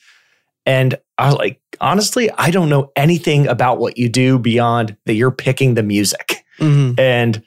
[0.66, 5.14] And I was like, honestly, I don't know anything about what you do beyond that
[5.14, 6.44] you're picking the music.
[6.58, 7.00] Mhm.
[7.00, 7.42] And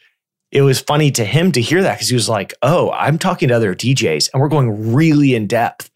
[0.51, 3.49] it was funny to him to hear that because he was like, oh, I'm talking
[3.49, 5.91] to other DJs and we're going really in depth.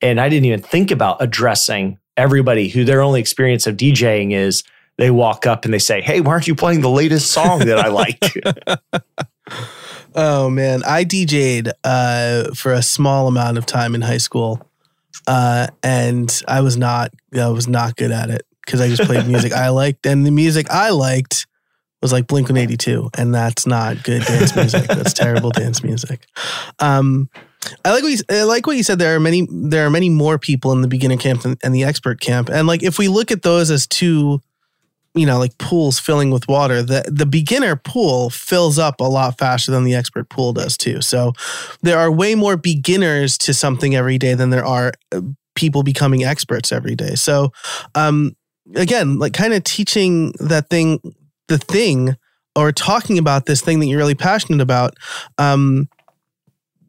[0.00, 4.62] And I didn't even think about addressing everybody who their only experience of DJing is
[4.98, 7.78] they walk up and they say, Hey, why aren't you playing the latest song that
[7.78, 8.20] I like?
[10.14, 14.60] Oh man, I DJ'd uh, for a small amount of time in high school,
[15.28, 19.26] uh, and I was not I was not good at it because I just played
[19.28, 21.46] music I liked, and the music I liked
[22.02, 24.88] was like Blink One Eighty Two, and that's not good dance music.
[24.88, 26.26] that's terrible dance music.
[26.80, 27.28] Um,
[27.84, 28.98] I like what you, I like what you said.
[28.98, 31.84] There are many there are many more people in the beginner camp and, and the
[31.84, 34.40] expert camp, and like if we look at those as two
[35.14, 39.38] you know, like pools filling with water, the the beginner pool fills up a lot
[39.38, 41.00] faster than the expert pool does too.
[41.00, 41.32] So
[41.82, 45.22] there are way more beginners to something every day than there are uh,
[45.54, 47.14] people becoming experts every day.
[47.14, 47.52] So
[47.94, 48.36] um
[48.76, 51.00] again, like kind of teaching that thing
[51.48, 52.16] the thing
[52.54, 54.94] or talking about this thing that you're really passionate about
[55.38, 55.88] um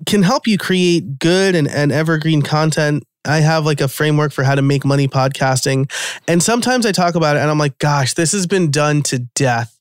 [0.05, 4.43] can help you create good and, and evergreen content I have like a framework for
[4.43, 5.91] how to make money podcasting.
[6.27, 9.19] And sometimes I talk about it and I'm like, gosh, this has been done to
[9.36, 9.77] death.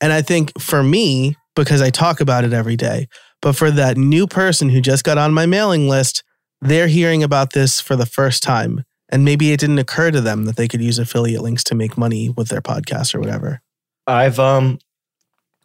[0.00, 3.08] And I think for me, because I talk about it every day,
[3.40, 6.22] but for that new person who just got on my mailing list,
[6.60, 8.84] they're hearing about this for the first time.
[9.08, 11.98] And maybe it didn't occur to them that they could use affiliate links to make
[11.98, 13.60] money with their podcast or whatever.
[14.06, 14.78] I've um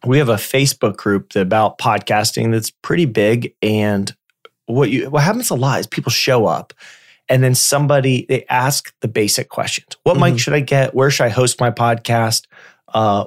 [0.06, 4.14] we have a Facebook group about podcasting that's pretty big and
[4.66, 6.72] what you what happens a lot is people show up
[7.28, 9.88] and then somebody they ask the basic questions.
[10.04, 10.38] What mic Mhm.
[10.38, 10.94] should I get?
[10.94, 12.46] Where should I host my podcast?
[12.92, 13.24] Uh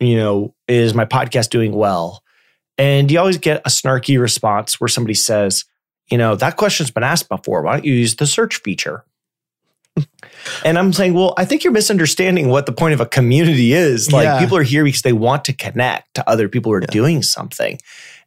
[0.00, 2.22] you know, is my podcast doing well?
[2.78, 5.64] And you always get a snarky response where somebody says,
[6.10, 7.62] you know, that question's been asked before.
[7.62, 9.04] Why don't you use the search feature?
[10.64, 14.10] And I'm saying, well, I think you're misunderstanding what the point of a community is.
[14.12, 14.40] Like Yeah.
[14.40, 16.86] people are here because they want to connect to other people who are Yeah.
[16.90, 17.78] doing something.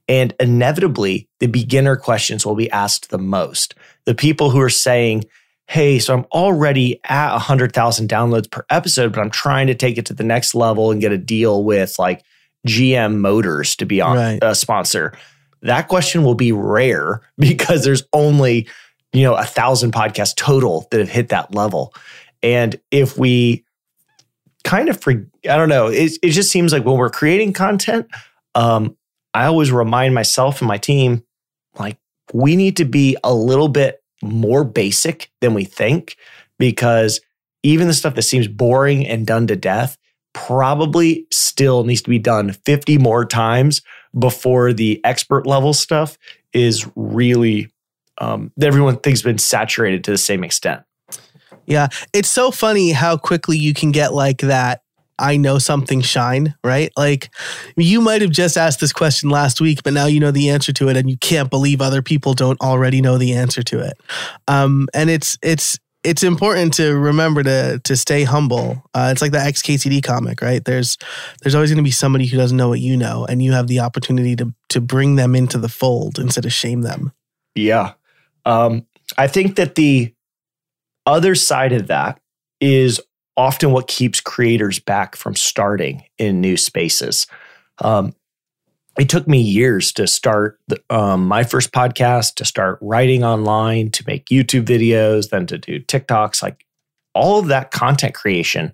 [0.08, 3.76] And inevitably, the beginner questions will be asked the most.
[4.06, 5.26] The people who are saying,
[5.68, 10.06] Hey, so I'm already at 100,000 downloads per episode, but I'm trying to take it
[10.08, 12.24] to the next level and get a deal with like
[12.68, 14.40] GM Motors to be on Right.
[14.44, 15.14] a sponsor.
[15.64, 18.68] That question will be rare because there's only
[19.14, 21.94] you know, a thousand podcasts total that have hit that level.
[22.44, 23.64] And if we
[24.66, 25.16] kind of, I
[25.56, 28.08] don't know, it, it just seems like when we're creating content,
[28.56, 28.98] um,
[29.36, 31.24] I always remind myself and my team,
[31.78, 31.98] like,
[32.34, 36.16] we need to be a little bit more basic than we think
[36.58, 37.20] because
[37.62, 39.98] even the stuff that seems boring and done to death
[40.34, 43.82] probably still needs to be done 50 more times
[44.18, 46.18] before the expert level stuff
[46.54, 47.70] is really
[48.20, 50.82] um, everyone thinks been saturated to the same extent.
[51.66, 54.85] Yeah, it's so funny how quickly you can get like that.
[55.18, 56.92] I know something shine, right?
[56.98, 57.30] Like
[57.78, 60.74] you might have just asked this question last week, but now you know the answer
[60.74, 63.94] to it, and you can't believe other people don't already know the answer to it.
[64.48, 68.84] Um, and it's it's it's important to remember to to stay humble.
[68.94, 70.64] Uh, it's like the XKCD comic, right?
[70.64, 70.98] There's
[71.42, 73.68] there's always going to be somebody who doesn't know what you know, and you have
[73.68, 77.12] the opportunity to to bring them into the fold instead of shame them.
[77.56, 77.94] Yeah,
[78.46, 78.86] um,
[79.18, 80.14] I think that the
[81.06, 82.20] other side of that
[82.62, 83.02] is
[83.38, 87.28] often what keeps creators back from starting in new spaces.
[87.80, 88.14] Um,
[88.98, 93.92] it took me years to start the, um, my first podcast, to start writing online,
[93.92, 96.42] to make YouTube videos, then to do TikToks.
[96.42, 96.66] Like
[97.14, 98.72] all of that content creation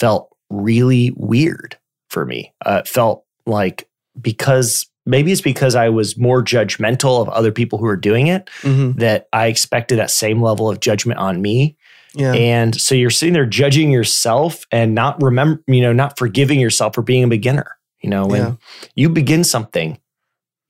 [0.00, 1.78] felt really weird
[2.10, 2.52] for me.
[2.66, 3.88] Uh, it felt like
[4.20, 8.48] because maybe it's because I was more judgmental of other people who were doing it
[8.62, 8.98] Mm-hmm.
[8.98, 11.76] that I expected that same level of judgment on me.
[12.14, 16.60] Yeah, And so you're sitting there judging yourself and not remember, you know, not forgiving
[16.60, 17.76] yourself for being a beginner.
[18.02, 18.52] You know, when Yeah.
[18.94, 19.98] you begin something,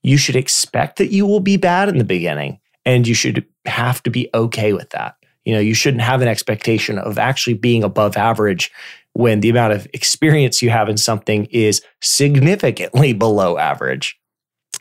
[0.01, 4.01] you should expect that you will be bad in the beginning and you should have
[4.03, 5.15] to be okay with that.
[5.45, 8.71] You know, you shouldn't have an expectation of actually being above average
[9.13, 14.17] when the amount of experience you have in something is significantly below average.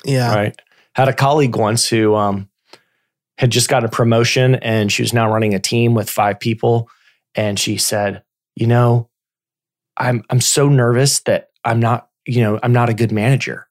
[0.04, 0.62] yeah, Right.
[0.94, 2.48] Had a colleague once who um,
[3.38, 6.88] had just got a promotion and she was now running a team with five people.
[7.34, 8.22] And she said,
[8.56, 9.08] You know,
[9.96, 13.66] I'm I'm so nervous that I'm not, you know, I'm not a good manager.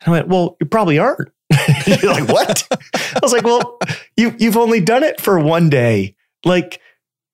[0.00, 1.30] And I went, Well, you probably aren't.
[1.86, 2.66] You're like, what?
[2.94, 3.78] I was like, Well,
[4.16, 6.16] you you've only done it for one day.
[6.44, 6.80] Like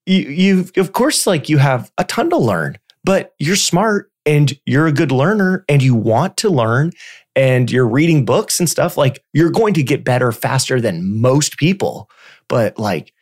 [0.06, 4.58] you you of course like you have a ton to learn, but you're smart and
[4.66, 6.92] you're a good learner and you want to learn
[7.38, 11.56] and you're reading books and stuff, like you're going to get better faster than most
[11.56, 12.10] people.
[12.48, 13.12] But like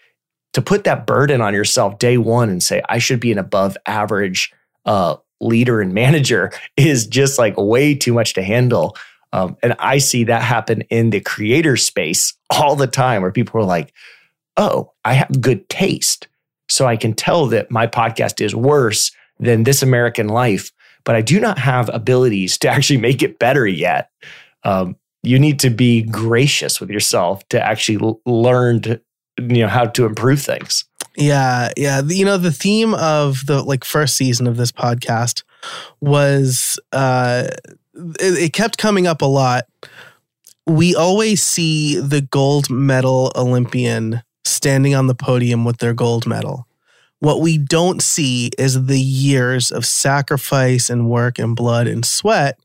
[0.54, 3.76] to put that burden on yourself day one and say, I should be an above
[3.84, 4.54] average
[4.86, 8.96] uh, leader and manager is just like way too much to handle.
[9.34, 13.60] Um, and I see that happen in the creator space all the time where people
[13.60, 13.92] are like,
[14.56, 16.26] oh, I have good taste.
[16.70, 20.72] So I can tell that my podcast is worse than This American Life
[21.06, 24.10] but I do not have abilities to actually make it better yet.
[24.64, 29.00] Um, you need to be gracious with yourself to actually l- learn to,
[29.38, 30.84] you know, how to improve things.
[31.16, 32.02] Yeah, yeah.
[32.04, 35.42] You know, the theme of the like first season of this podcast
[36.00, 37.48] was uh
[38.20, 39.64] it, it kept coming up a lot.
[40.66, 46.66] We always see the gold medal Olympian standing on the podium with their gold medal.
[47.20, 52.58] What we don't see is the years of sacrifice and work and blood and sweat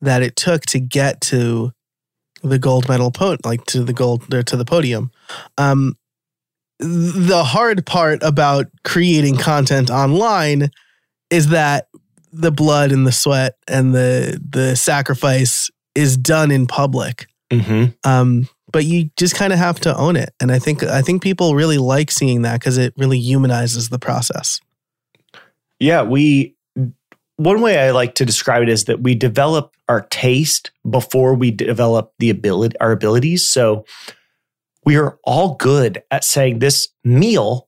[0.00, 1.72] that it took to get to
[2.42, 5.10] the gold medal po- like to the gold or to the podium.
[5.58, 5.96] Um,
[6.78, 10.70] the hard part about creating content online
[11.28, 11.88] is that
[12.32, 17.26] the blood and the sweat and the the sacrifice is done in public.
[17.50, 18.08] Mm-hmm.
[18.08, 21.22] Um, but you just kind of have to own it, and I think I think
[21.22, 24.60] people really like seeing that because it really humanizes the process.
[25.78, 26.56] Yeah, we.
[27.36, 31.50] One way I like to describe it is that we develop our taste before we
[31.50, 33.48] develop the ability, our abilities.
[33.48, 33.86] So
[34.84, 37.66] we are all good at saying this meal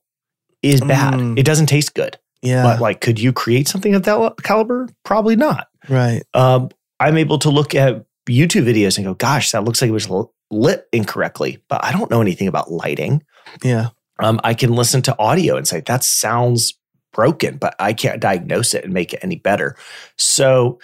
[0.61, 1.15] is bad.
[1.15, 1.39] Mm.
[1.39, 2.17] It doesn't taste good.
[2.43, 4.89] Yeah, But like, could you create something of that caliber?
[5.03, 5.67] Probably not.
[5.89, 6.23] right.
[6.33, 9.93] um, I'm able to look at YouTube videos and go, gosh, that looks like it
[9.93, 10.09] was
[10.53, 13.23] lit incorrectly, but I don't know anything about lighting.
[13.63, 13.89] Yeah,
[14.19, 16.77] Um, I can listen to audio and say, that sounds
[17.11, 19.75] broken, but I can't diagnose it and make it any better.
[20.17, 20.79] So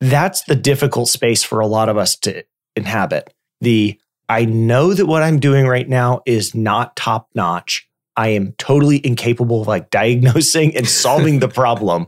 [0.00, 2.44] that's the difficult space for a lot of us to
[2.76, 3.32] inhabit.
[3.60, 3.98] The
[4.28, 7.88] I know that what I'm doing right now is not top notch.
[8.16, 12.06] I am totally incapable of like diagnosing and solving the problem.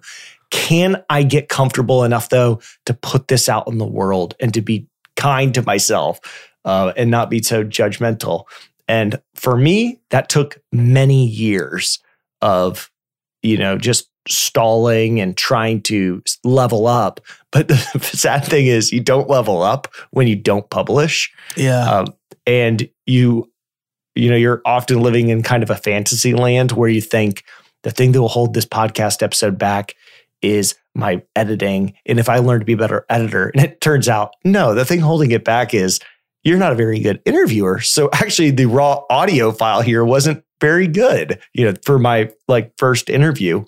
[0.50, 4.60] Can I get comfortable enough though to put this out in the world and to
[4.60, 4.86] be
[5.16, 6.20] kind to myself
[6.64, 8.44] uh, and not be so judgmental?
[8.88, 11.98] And for me, that took many years
[12.40, 12.90] of,
[13.42, 17.20] you know, just stalling and trying to level up.
[17.50, 21.32] But the sad thing is, you don't level up when you don't publish.
[21.56, 22.06] yeah, Um,
[22.46, 23.48] and you
[24.14, 27.44] you know, you're often living in kind of a fantasy land where you think
[27.82, 29.94] the thing that will hold this podcast episode back
[30.42, 31.94] is my editing.
[32.04, 34.84] And if I learn to be a better editor, and it turns out, no, the
[34.84, 36.00] thing holding it back is
[36.44, 37.80] you're not a very good interviewer.
[37.80, 42.72] So actually the raw audio file here wasn't very good, you know, for my like
[42.78, 43.64] first interview.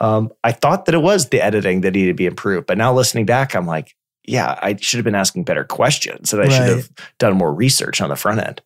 [0.00, 2.92] Um, I thought that it was the editing that needed to be improved, but now
[2.92, 3.94] listening back, I'm like,
[4.24, 6.52] yeah, I should have been asking better questions and I right.
[6.52, 8.62] should have done more research on the front end.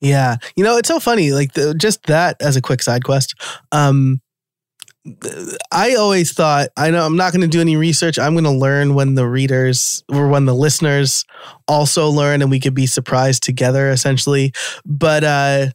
[0.00, 0.36] Yeah.
[0.56, 1.32] You know, it's so funny.
[1.32, 3.34] Like the, just that as a quick side quest.
[3.72, 4.20] Um,
[5.72, 8.18] I always thought I know I'm not going to do any research.
[8.18, 11.24] I'm going to learn when the readers or when the listeners
[11.66, 14.52] also learn, and we could be surprised together, essentially.
[14.84, 15.66] But uh,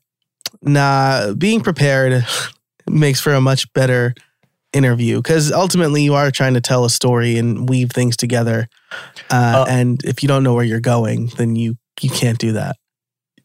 [0.62, 2.26] nah, being prepared
[2.88, 4.14] makes for a much better
[4.74, 8.68] interview because ultimately you are trying to tell a story and weave things together.
[9.32, 12.54] Uh, uh, and if you don't know where you're going, then you you can't do
[12.54, 12.76] that.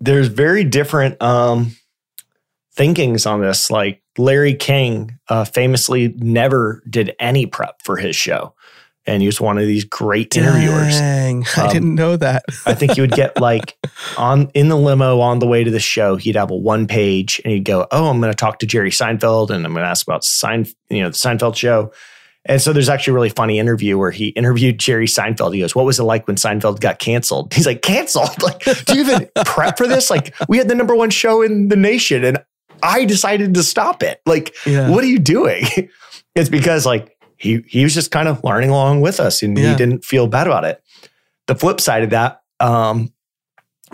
[0.01, 1.77] There's very different um,
[2.75, 3.71] thinkings on this.
[3.71, 8.55] Like Larry King uh, famously never did any prep for his show.
[9.07, 10.99] And he was one of these great interviewers.
[10.99, 12.45] Dang, I um, didn't know that.
[12.67, 13.79] I think he would get like
[14.19, 16.17] on in the limo on the way to the show.
[16.17, 18.91] He'd have a one page, and he'd go, "Oh, I'm going to talk to Jerry
[18.91, 21.91] Seinfeld, and I'm going to ask about Sein, you know, the Seinfeld show."
[22.49, 25.55] And so there's actually a really funny interview where he interviewed Jerry Seinfeld.
[25.55, 27.53] He goes, What was it like when Seinfeld got canceled?
[27.55, 28.43] He's like, Canceled?
[28.43, 30.11] Like, do you even prep for this?
[30.11, 32.39] Like, we had the number one show in the nation and
[32.83, 34.21] I decided to stop it.
[34.27, 34.91] Like, yeah.
[34.91, 35.65] what are you doing?
[36.35, 39.71] it's because like he he was just kind of learning along with us and yeah.
[39.71, 40.83] he didn't feel bad about it.
[41.47, 43.13] The flip side of that, um,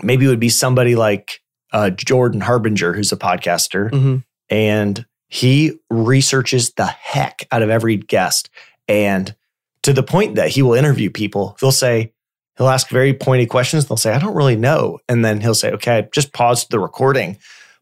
[0.03, 4.17] maybe it would be somebody like uh, Jordan Harbinger, who's a podcaster, mm-hmm.
[4.49, 8.49] and he researches the heck out of every guest.
[8.87, 9.35] And
[9.83, 12.13] to the point that he will interview people, they'll say,
[12.57, 13.85] he'll ask very pointy questions.
[13.85, 14.99] They'll say, I don't really know.
[15.09, 17.37] And then he'll say, okay, just pause the recording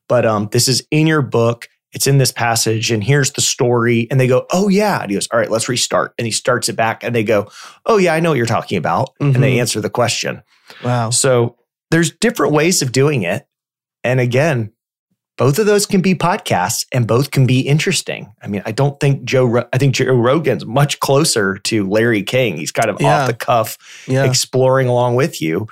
[0.07, 1.67] but um, this is in your book.
[1.91, 4.07] It's in this passage, and here's the story.
[4.09, 5.01] And they go, Oh, yeah.
[5.01, 6.13] And he goes, All right, let's restart.
[6.17, 7.51] And he starts it back, and they go,
[7.85, 9.09] Oh, yeah, I know what you're talking about.
[9.21, 9.35] Mm-hmm.
[9.35, 9.61] And they mm-hmm.
[9.61, 10.41] answer the question.
[10.83, 11.11] Wow.
[11.11, 11.57] So
[11.91, 13.45] there's different ways of doing it.
[14.03, 14.73] And again,
[15.37, 18.33] both of those can be podcasts and both can be interesting.
[18.41, 22.57] I mean, I don't think Joe, I think Joe Rogan's much closer to Larry King.
[22.57, 23.21] He's kind of yeah.
[23.21, 23.77] off the cuff,
[24.07, 24.25] yeah.
[24.25, 25.67] exploring along with you.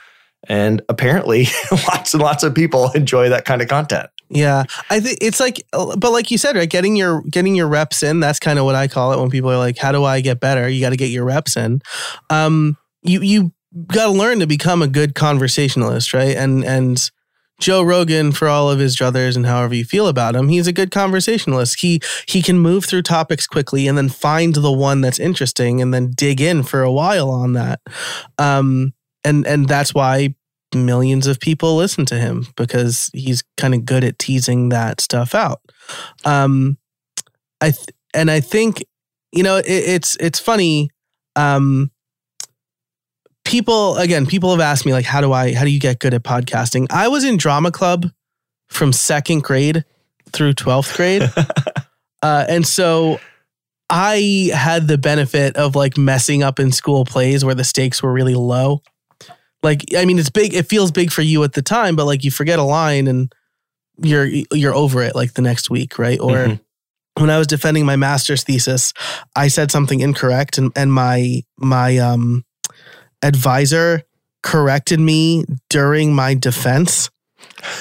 [0.48, 4.10] And apparently, lots and lots of people enjoy that kind of content.
[4.34, 6.70] Yeah, I think it's like, but like you said, right?
[6.70, 8.22] Getting your getting your reps in.
[8.22, 10.40] That's kind of what I call it when people are like, "How do I get
[10.40, 11.82] better?" You got to get your reps in.
[12.30, 13.52] Um, you you
[13.88, 16.36] got to learn to become a good conversationalist, right?
[16.38, 17.12] And and
[17.60, 20.74] Joe Rogan, for all of his druthers and however you feel about him, he's a
[20.74, 21.82] good conversationalist.
[21.82, 25.94] He he can move through topics quickly and then find the one that's interesting and
[25.94, 27.82] then dig in for a while on that.
[28.38, 28.94] Um,
[29.26, 30.36] and and that's why
[30.74, 35.36] millions of people listen to him because he's kind of good at teasing that stuff
[35.36, 35.62] out.
[36.26, 36.78] Um,
[37.60, 38.84] I th- and I think
[39.32, 40.90] you know it, it's it's funny.
[41.36, 41.92] Um,
[43.46, 46.14] people again, people have asked me like, how do I how do you get good
[46.14, 46.88] at podcasting?
[46.90, 48.08] I was in drama club
[48.70, 49.86] from second grade
[50.32, 51.24] through twelfth grade,
[52.22, 53.20] uh, and so
[53.90, 58.14] I had the benefit of like messing up in school plays where the stakes were
[58.14, 58.82] really low
[59.64, 62.24] like I mean it's big it feels big for you at the time but like
[62.24, 63.34] you forget a line and
[64.02, 66.20] you're you're over it like the next week right?
[66.20, 67.22] Or mm-hmm.
[67.22, 68.94] when I was defending my master's thesis
[69.36, 72.44] I said something incorrect and and my my um
[73.22, 74.04] advisor
[74.44, 77.10] corrected me during my defense.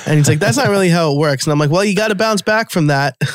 [0.06, 1.46] And he's like that's not really how it works.
[1.46, 3.16] And I'm like well you got to bounce back from that.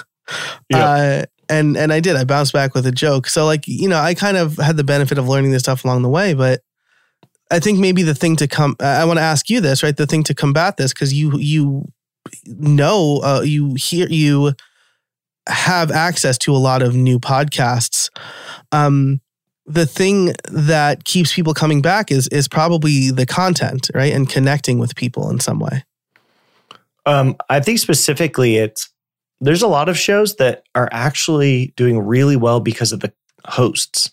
[0.72, 0.84] Yeah.
[0.84, 2.16] uh, and and I did.
[2.16, 3.28] I bounced back with a joke.
[3.28, 6.02] So like you know I kind of had the benefit of learning this stuff along
[6.02, 6.62] the way but
[7.52, 9.96] I think maybe the thing to come, I want to ask you this, right?
[9.96, 11.92] The thing to combat this, because you, you
[12.46, 14.54] know, uh, you hear, you
[15.48, 18.10] have access to a lot of new podcasts.
[18.72, 19.22] Um,
[19.66, 24.14] the thing that keeps people coming back is is probably the content, right?
[24.14, 25.84] And connecting with people in some way.
[27.06, 28.90] Um, I think specifically it's
[29.42, 33.12] there's a lot of shows that are actually doing really well because of the
[33.46, 34.12] hosts.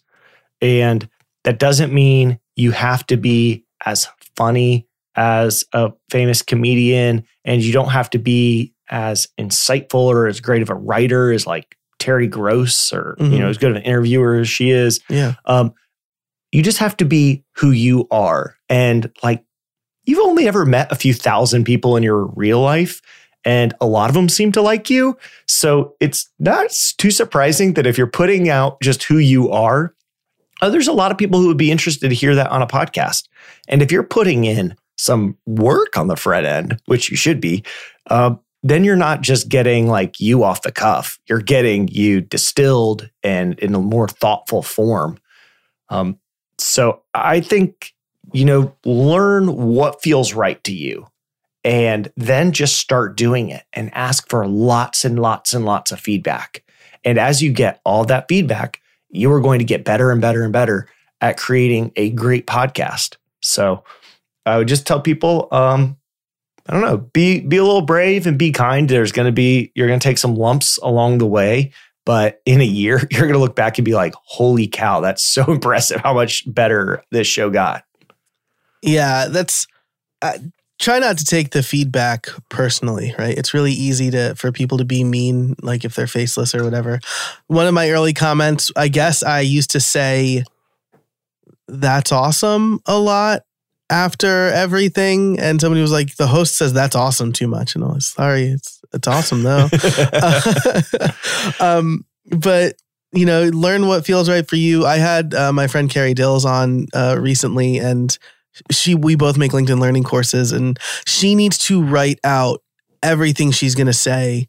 [0.60, 1.08] And
[1.44, 7.72] that doesn't mean you have to be as funny as a famous comedian and you
[7.72, 12.26] don't have to be as insightful or as great of a writer as like Terry
[12.26, 13.32] Gross or mm-hmm.
[13.32, 13.50] you know mm-hmm.
[13.50, 15.00] as good of an interviewer as she is.
[15.08, 15.34] Yeah.
[15.44, 15.74] Um,
[16.50, 19.44] you just have to be who you are and like
[20.04, 23.00] you've only ever met a few thousand people in your real life
[23.44, 25.16] and a lot of them seem to like you.
[25.48, 29.94] So it's not too surprising that if you're putting out just who you are,
[30.62, 32.66] uh, there's a lot of people who would be interested to hear that on a
[32.66, 33.28] podcast.
[33.68, 37.64] And if you're putting in some work on the front end, which you should be,
[38.08, 41.18] uh, then you're not just getting like you off the cuff.
[41.26, 45.18] You're getting you distilled and in a more thoughtful form.
[45.88, 46.18] Um,
[46.58, 47.92] so I think,
[48.32, 51.08] you know, learn what feels right to you
[51.64, 55.98] and then just start doing it and ask for lots and lots and lots of
[55.98, 56.62] feedback.
[57.04, 58.80] And as you get all that feedback,
[59.12, 60.88] you are going to get better and better and better
[61.20, 63.16] at creating a great podcast.
[63.42, 63.84] So
[64.44, 65.96] I would just tell people, um,
[66.66, 68.88] I don't know, be be a little brave and be kind.
[68.88, 71.72] There's going to be you're going to take some lumps along the way,
[72.04, 75.24] but in a year you're going to look back and be like, "Holy cow, that's
[75.24, 77.84] so impressive how much better this show got."
[78.82, 79.66] Yeah, that's
[80.22, 80.38] uh,
[80.82, 83.38] try not to take the feedback personally, right?
[83.38, 86.98] It's really easy to for people to be mean like if they're faceless or whatever.
[87.46, 90.44] One of my early comments, I guess I used to say
[91.68, 93.42] that's awesome a lot
[93.88, 97.88] after everything and somebody was like the host says that's awesome too much and i
[97.88, 99.68] was sorry it's it's awesome though
[101.60, 102.74] um but
[103.12, 106.44] you know learn what feels right for you i had uh, my friend Carrie Dils
[106.44, 108.18] on uh, recently and
[108.70, 112.62] she we both make linkedin learning courses and she needs to write out
[113.02, 114.46] everything she's going to say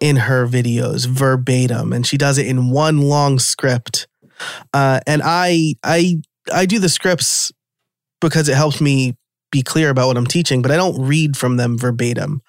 [0.00, 4.08] in her videos verbatim and she does it in one long script
[4.72, 6.16] uh, and i i
[6.52, 7.52] i do the scripts
[8.20, 9.14] because it helps me
[9.52, 12.40] be clear about what I'm teaching, but I don't read from them verbatim.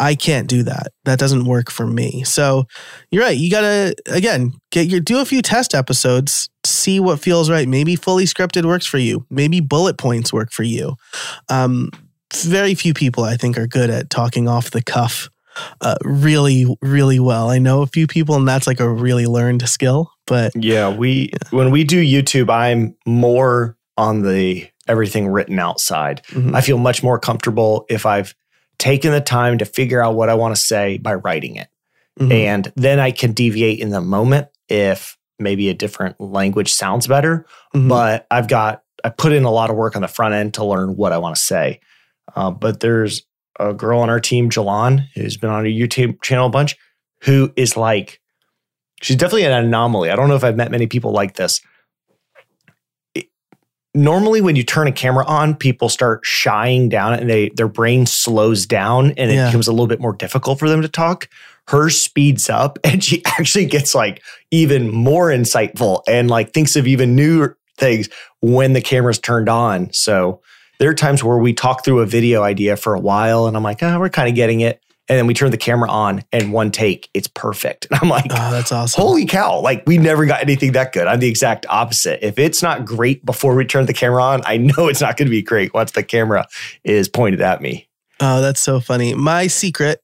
[0.00, 0.92] I can't do that.
[1.04, 2.22] That doesn't work for me.
[2.22, 2.64] So
[3.10, 3.36] you're right.
[3.36, 6.48] You gotta again get your do a few test episodes,
[6.82, 7.68] see what feels right.
[7.68, 9.26] Maybe fully scripted works for you.
[9.30, 10.96] Maybe bullet points work for you.
[11.48, 11.90] Um,
[12.34, 15.28] very few people I think are good at talking off the cuff
[15.80, 17.50] uh, really, really well.
[17.50, 20.10] I know a few people, and that's like a really learned skill.
[20.26, 21.48] But yeah, we yeah.
[21.50, 26.22] when we do YouTube, I'm more on the everything written outside.
[26.28, 26.54] Mm-hmm.
[26.54, 28.34] I feel much more comfortable if I've
[28.78, 31.68] taken the time to figure out what I want to say by writing it.
[32.18, 32.32] Mm-hmm.
[32.32, 37.46] And then I can deviate in the moment if maybe a different language sounds better.
[37.74, 37.88] Mm-hmm.
[37.88, 40.64] But I've got, I put in a lot of work on the front end to
[40.64, 41.80] learn what I want to say.
[42.34, 43.22] Uh, but there's
[43.58, 46.76] a girl on our team, Jalan, who's been on a YouTube channel a bunch,
[47.22, 48.20] who is like,
[49.02, 50.10] she's definitely an anomaly.
[50.10, 51.60] I don't know if I've met many people like this
[53.94, 58.06] normally when you turn a camera on, people start shying down and they their brain
[58.06, 59.46] slows down and it yeah.
[59.46, 61.28] becomes a little bit more difficult for them to talk.
[61.68, 66.86] Her speeds up and she actually gets like even more insightful and like thinks of
[66.86, 68.08] even new things
[68.40, 69.92] when the camera's turned on.
[69.92, 70.40] So
[70.78, 73.62] there are times where we talk through a video idea for a while and I'm
[73.62, 74.82] like, oh, we're kind of getting it.
[75.08, 77.86] And then we turn the camera on and one take it's perfect.
[77.90, 79.00] And i'm like oh that's awesome.
[79.00, 81.06] Holy cow like we never got anything that good.
[81.06, 82.24] I'm the exact opposite.
[82.26, 85.26] If it's not great before we turn the camera on i know it's not going
[85.26, 86.46] to be great once the camera
[86.84, 87.88] is pointed at me.
[88.20, 89.14] Oh that's so funny.
[89.14, 90.01] My secret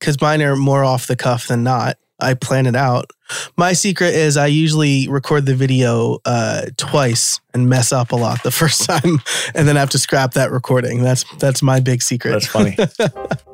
[0.00, 1.96] because mine are more off the cuff than not.
[2.18, 3.10] I plan it out.
[3.56, 8.42] My secret is i usually record the video uh, twice and mess up a lot
[8.42, 9.20] the first time
[9.54, 11.02] and then I have to scrap that recording.
[11.02, 12.32] That's that's my big secret.
[12.32, 12.76] That's funny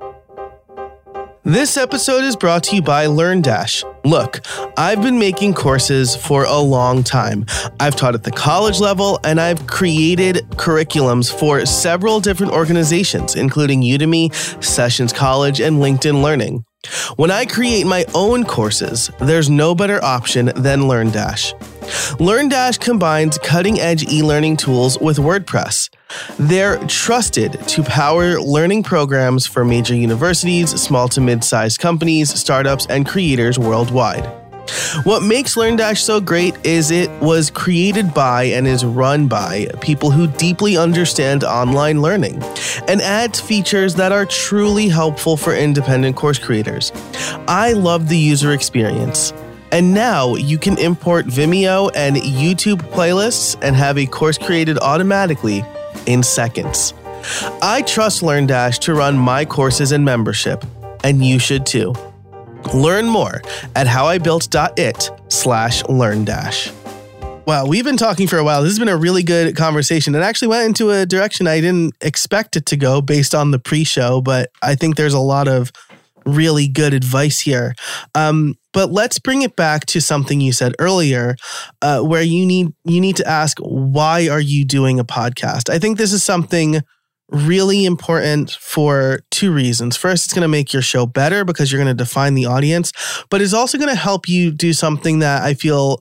[1.46, 3.84] This episode is brought to you by LearnDash.
[4.04, 4.40] Look,
[4.76, 7.46] I've been making courses for a long time.
[7.78, 13.82] I've taught at the college level and I've created curriculums for several different organizations, including
[13.82, 16.64] Udemy, Sessions College, and LinkedIn Learning.
[17.14, 21.75] When I create my own courses, there's no better option than LearnDash.
[22.18, 25.90] LearnDash combines cutting edge e learning tools with WordPress.
[26.38, 32.86] They're trusted to power learning programs for major universities, small to mid sized companies, startups,
[32.86, 34.26] and creators worldwide.
[35.04, 40.10] What makes LearnDash so great is it was created by and is run by people
[40.10, 42.42] who deeply understand online learning
[42.88, 46.90] and adds features that are truly helpful for independent course creators.
[47.46, 49.32] I love the user experience.
[49.76, 55.62] And now you can import Vimeo and YouTube playlists and have a course created automatically
[56.06, 56.94] in seconds.
[57.60, 60.64] I trust LearnDash to run my courses and membership,
[61.04, 61.94] and you should too.
[62.72, 63.42] Learn more
[63.74, 66.72] at howibuilt.it slash LearnDash.
[67.46, 68.62] Wow, we've been talking for a while.
[68.62, 70.14] This has been a really good conversation.
[70.14, 73.58] It actually went into a direction I didn't expect it to go based on the
[73.58, 75.70] pre-show, but I think there's a lot of
[76.26, 77.74] really good advice here.
[78.14, 81.36] Um, but let's bring it back to something you said earlier,
[81.80, 85.70] uh, where you need you need to ask why are you doing a podcast?
[85.70, 86.82] I think this is something
[87.30, 89.96] really important for two reasons.
[89.96, 92.92] First, it's going to make your show better because you're going to define the audience,
[93.30, 96.00] but it's also going to help you do something that I feel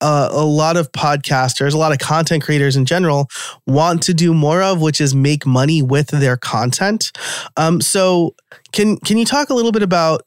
[0.00, 3.28] uh, a lot of podcasters, a lot of content creators in general
[3.66, 7.10] want to do more of, which is make money with their content.
[7.56, 8.34] Um, so
[8.72, 10.22] can can you talk a little bit about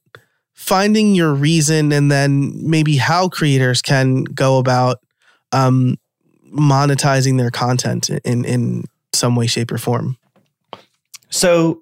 [0.53, 4.97] finding your reason and then maybe how creators can go about
[5.51, 5.97] um,
[6.53, 10.17] monetizing their content in in some way, shape, or form?
[11.29, 11.81] So,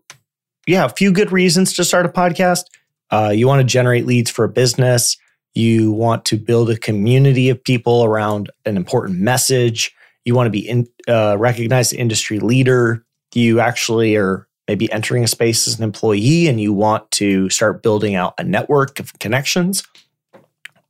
[0.67, 2.65] yeah, a few good reasons to start a podcast.
[3.11, 5.17] Uh, you want to generate leads for a business.
[5.59, 9.93] You want to build a community of people around an important message.
[10.23, 13.03] You want to be in, uh, recognized industry leader.
[13.33, 17.83] You actually are maybe entering a space as an employee and you want to start
[17.83, 19.83] building out a network of connections.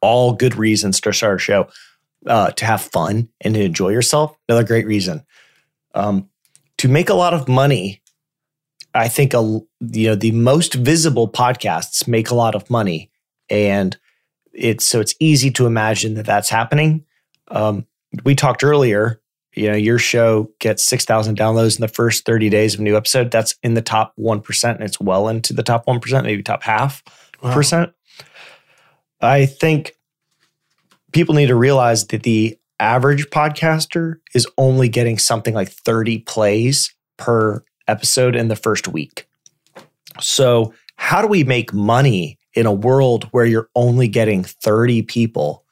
[0.01, 1.67] All good reasons to start a show,
[2.27, 4.37] uh, to have fun and to enjoy yourself.
[4.47, 5.25] Another great reason.
[5.95, 6.29] Um,
[6.77, 8.03] to make a lot of money,
[8.93, 13.09] I think a, you know the most visible podcasts make a lot of money,
[13.49, 13.97] and
[14.53, 17.05] it's so it's easy to imagine that that's happening.
[17.49, 17.85] Um,
[18.23, 19.21] we talked earlier.
[19.55, 22.83] You know, your show gets six thousand downloads in the first thirty days of a
[22.83, 23.31] new episode.
[23.31, 26.43] That's in the top one percent, and it's well into the top one percent, maybe
[26.43, 27.03] top half
[27.41, 27.53] wow.
[27.53, 27.91] percent.
[29.21, 29.95] I think
[31.11, 36.93] people need to realize that the average podcaster is only getting something like 30 plays
[37.17, 39.27] per episode in the first week.
[40.21, 45.65] So, how do we make money in a world where you're only getting 30 people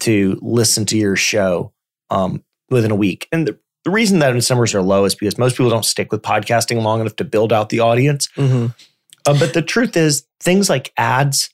[0.00, 1.72] to listen to your show
[2.10, 3.28] um, within a week?
[3.32, 6.22] And the, the reason that numbers are low is because most people don't stick with
[6.22, 8.28] podcasting long enough to build out the audience.
[8.36, 8.66] Mm-hmm.
[9.26, 11.50] Uh, but the truth is, things like ads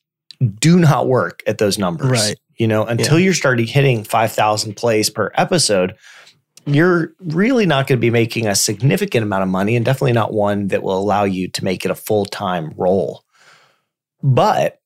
[0.59, 2.11] do not work at those numbers.
[2.11, 2.37] Right.
[2.57, 3.27] You know, until yeah.
[3.27, 5.97] you're starting hitting 5,000 plays per episode,
[6.66, 10.33] you're really not going to be making a significant amount of money and definitely not
[10.33, 13.24] one that will allow you to make it a full time role.
[14.23, 14.81] But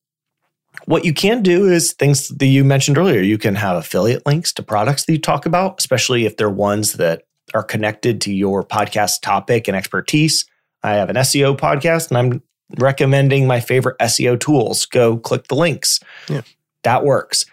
[0.87, 3.21] what you can do is things that you mentioned earlier.
[3.21, 6.95] You can have affiliate links to products that you talk about, especially if they're ones
[6.95, 7.23] that
[7.55, 10.47] are connected to your podcast topic and expertise.
[10.83, 12.43] I have an SEO podcast and I'm
[12.79, 14.87] recommending my favorite SEO tools.
[14.87, 16.01] Go click the links.
[16.29, 16.43] Yeah.
[16.85, 17.45] That works.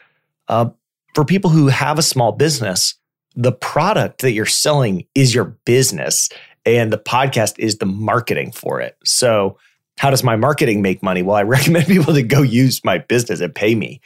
[0.48, 0.70] Uh,
[1.14, 2.96] for people who have a small business,
[3.36, 6.30] the product that you're selling is your business,
[6.66, 8.98] and the podcast is the marketing for it.
[9.04, 9.58] So,
[9.98, 11.22] how does my marketing make money?
[11.22, 14.02] Well, I recommend people to go use my business and pay me.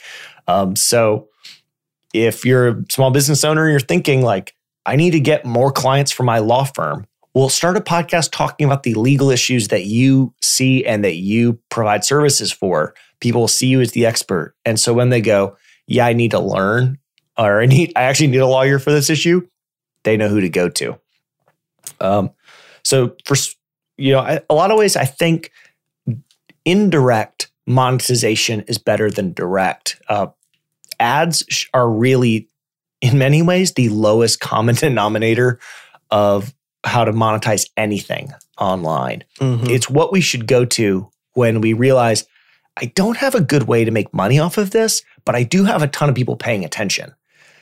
[0.48, 1.28] Um, so,
[2.14, 4.54] if you're a small business owner and you're thinking like,
[4.86, 8.66] I need to get more clients for my law firm, well, start a podcast talking
[8.66, 12.94] about the legal issues that you see and that you provide services for.
[13.22, 14.56] People will see you as the expert.
[14.66, 15.56] And so when they go,
[15.88, 16.98] yeah, I need to learn
[17.38, 19.48] or I need I actually need a lawyer for this issue,
[20.04, 21.00] they know who to go to.
[22.00, 22.32] Um,
[22.84, 23.36] so for
[23.98, 25.52] you know, I, a lot of ways, I think
[26.66, 30.02] indirect monetization is better than direct.
[30.10, 30.28] Uh,
[31.00, 32.48] ads are really,
[33.02, 35.60] in many ways, the lowest common denominator
[36.10, 36.54] of
[36.84, 39.24] how to monetize anything online.
[39.40, 39.68] Mm-hmm.
[39.68, 42.26] It's what we should go to when we realize
[42.78, 45.66] I don't have a good way to make money off of this, but I do
[45.66, 47.14] have a ton of people paying attention.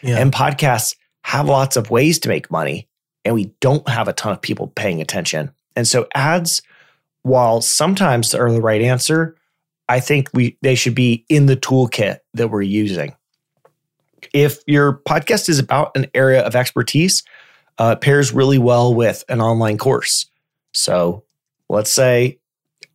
[0.02, 0.18] Yeah.
[0.18, 2.88] And podcasts have lots of ways to make money,
[3.26, 5.52] and we don't have a ton of people paying attention.
[5.76, 6.62] And so ads,
[7.30, 9.36] while sometimes are the right answer,
[9.88, 13.15] I think we they should be in the toolkit that we're using.
[14.34, 17.23] If your podcast is about an area of expertise,
[17.77, 20.30] uh, pairs really well with an online course.
[20.73, 21.23] So
[21.69, 22.39] let's say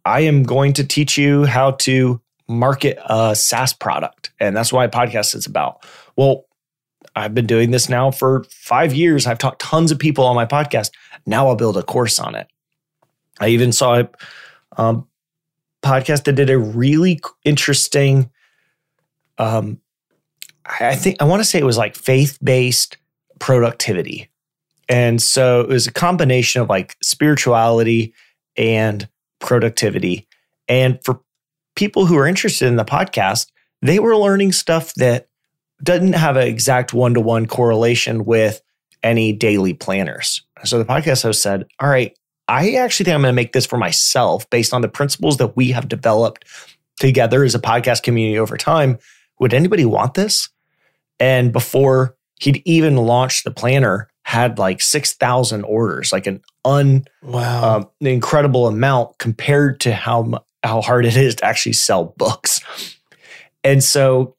[0.05, 4.32] I am going to teach you how to market a SaaS product.
[4.39, 5.85] And that's why podcast is about.
[6.16, 6.45] Well,
[7.16, 9.26] I've been doing this now for five years.
[9.26, 10.91] I've taught tons of people on my podcast.
[11.26, 12.49] Now I'll build a course on it.
[13.41, 14.09] I even saw a
[14.76, 15.07] um,
[15.82, 18.30] podcast that did a really interesting,
[19.39, 19.80] um,
[20.64, 22.97] I think, I want to say it was like faith based
[23.39, 24.30] productivity.
[24.89, 28.14] And so it was a combination of like spirituality
[28.57, 29.09] and
[29.41, 30.26] productivity.
[30.68, 31.20] And for
[31.74, 33.51] people who are interested in the podcast,
[33.82, 35.28] they were learning stuff that
[35.82, 38.62] doesn't have an exact one to one correlation with
[39.03, 40.43] any daily planners.
[40.64, 42.16] So the podcast host said, All right,
[42.49, 45.57] I actually think I'm going to make this for myself based on the principles that
[45.57, 46.45] we have developed
[47.01, 48.99] together as a podcast community over time.
[49.40, 50.49] Would anybody want this?
[51.18, 57.76] And before he'd even launched the planner, had like 6,000 orders, like an un wow.
[57.76, 62.61] Um, incredible amount compared to how how hard it is to actually sell books.
[63.62, 64.34] And so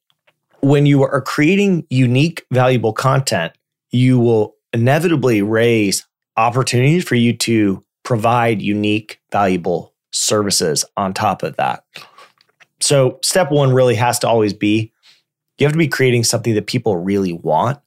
[0.62, 3.54] when you are creating unique valuable content,
[3.92, 11.58] you will inevitably raise opportunities for you to provide unique valuable services on top of
[11.58, 11.84] that.
[12.80, 14.94] So step 1 really has to always be
[15.58, 17.80] you have to be creating something that people really want,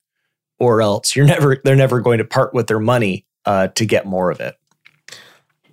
[0.58, 4.06] or else you're never they're never going to part with their money uh, to get
[4.06, 4.56] more of it.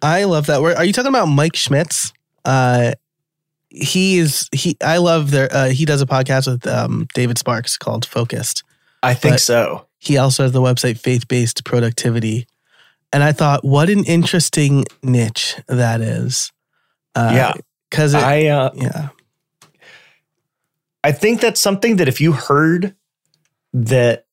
[0.02, 0.76] I love that word.
[0.76, 2.12] Are you talking about Mike Schmitz?
[2.44, 2.94] Uh,
[3.70, 4.78] he is he.
[4.84, 5.52] I love their.
[5.52, 8.64] Uh, he does a podcast with um, David Sparks called Focused.
[9.02, 9.88] I think so.
[10.00, 12.46] He also has the website Faith Based Productivity,
[13.14, 16.52] and I thought, what an interesting niche that is.
[17.16, 17.54] Uh, Yeah.
[17.90, 19.10] because I uh, yeah,
[21.04, 22.96] I think that's something that if you heard
[23.74, 24.26] that,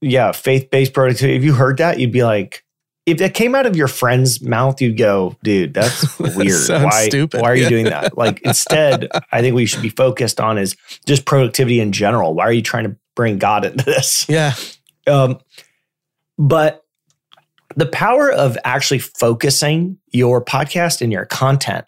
[0.00, 2.64] yeah, faith based productivity, if you heard that, you'd be like,
[3.06, 6.84] if that came out of your friend's mouth, you'd go, dude, that's That weird.
[6.84, 7.40] why, stupid.
[7.42, 8.16] why are you doing that?
[8.16, 10.76] Like, instead, I think we should be focused on is
[11.06, 12.34] just productivity in general.
[12.34, 14.26] Why are you trying to bring God into this?
[14.28, 14.52] yeah,
[15.08, 15.40] Um,
[16.38, 16.79] but
[17.76, 21.84] the power of actually focusing your podcast and your content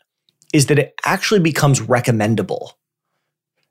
[0.53, 2.79] is that it actually becomes recommendable.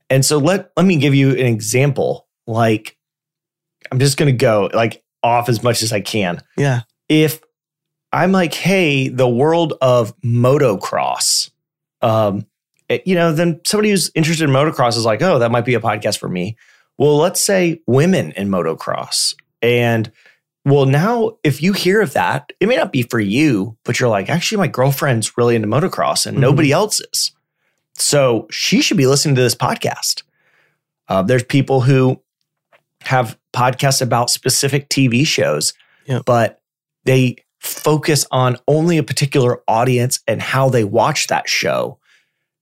[0.09, 2.27] And so let let me give you an example.
[2.47, 2.97] Like
[3.91, 6.41] I'm just going to go like off as much as I can.
[6.57, 7.41] yeah, If
[8.11, 11.51] I'm like, hey, the world of motocross,
[12.01, 12.45] um,
[12.89, 15.75] it- you know, then somebody who's interested in motocross is like, oh, that might be
[15.75, 16.57] a podcast for me.
[16.97, 19.33] Well, let's say women in motocross.
[19.61, 20.11] And
[20.65, 24.09] well, now if you hear of that, it may not be for you, but you're
[24.09, 26.41] like, actually, my girlfriend's really into motocross and Mhm.
[26.41, 27.31] nobody else is.
[27.95, 30.23] So she should be listening to this podcast.
[31.07, 32.21] Uh, there's people who
[33.03, 35.73] have podcasts about specific TV shows,
[36.05, 36.23] Yep.
[36.25, 36.61] but
[37.05, 41.99] they focus on only a particular audience and how they watch that show.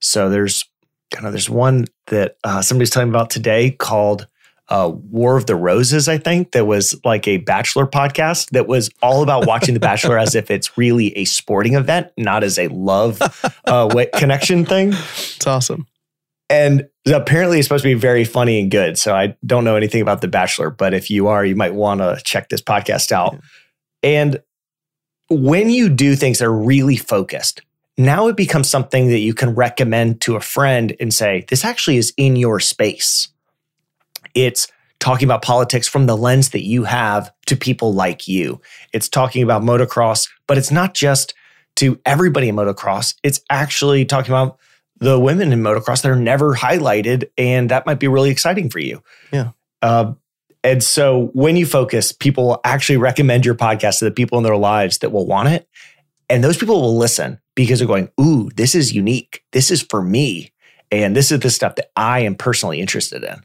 [0.01, 0.65] So there's
[1.11, 4.27] kind of there's one that uh, somebody's telling me about today called
[4.69, 8.89] uh, War of the Roses, I think, that was like a Bachelor podcast that was
[9.01, 12.67] all about watching The Bachelor as if it's really a sporting event, not as a
[12.67, 13.21] love
[13.65, 14.89] uh, connection thing.
[14.89, 15.87] it's awesome.
[16.51, 18.97] And apparently, it's supposed to be very funny and good.
[18.97, 22.01] So I don't know anything about The Bachelor, but if you are, you might want
[22.01, 23.39] to check this podcast out.
[24.01, 24.41] And
[25.29, 27.61] when you do things that are really focused,
[27.97, 31.97] now it becomes something that you can recommend to a friend and say, this actually
[31.97, 33.27] is in your space.
[34.35, 34.67] It's
[34.99, 38.61] talking about politics from the lens that you have to people like you.
[38.93, 41.33] It's talking about motocross, but it's not just
[41.77, 43.15] to everybody in motocross.
[43.23, 44.57] It's actually talking about
[44.99, 48.79] the women in motocross that are never highlighted, and that might be really exciting for
[48.79, 49.01] you.
[49.31, 49.51] Yeah.
[49.81, 50.13] Uh,
[50.63, 54.43] and so when you focus, people will actually recommend your podcast to the people in
[54.43, 55.67] their lives that will want it.
[56.29, 59.43] And those people will listen because they're going, Ooh, this is unique.
[59.51, 60.51] This is for me.
[60.91, 63.41] And this is the stuff that I am personally interested in.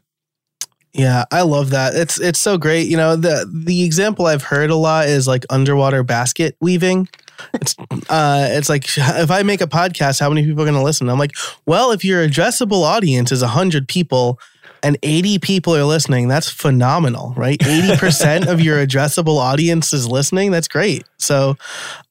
[0.97, 1.93] Yeah, I love that.
[1.93, 2.87] It's it's so great.
[2.87, 7.09] You know, the the example I've heard a lot is like underwater basket weaving.
[7.53, 7.75] It's
[8.09, 11.09] uh it's like if I make a podcast, how many people are going to listen?
[11.09, 11.35] I'm like,
[11.65, 14.39] well, if your addressable audience is 100 people
[14.83, 17.59] and 80 people are listening, that's phenomenal, right?
[17.59, 20.51] 80% of your addressable audience is listening.
[20.51, 21.03] That's great.
[21.17, 21.57] So,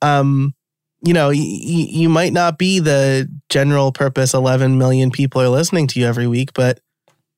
[0.03, 0.55] um
[1.07, 5.87] you know, y- you might not be the general purpose 11 million people are listening
[5.89, 6.81] to you every week, but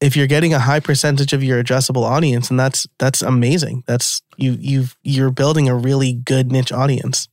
[0.01, 4.23] if you're getting a high percentage of your addressable audience and that's that's amazing that's
[4.37, 7.29] you you've you're building a really good niche audience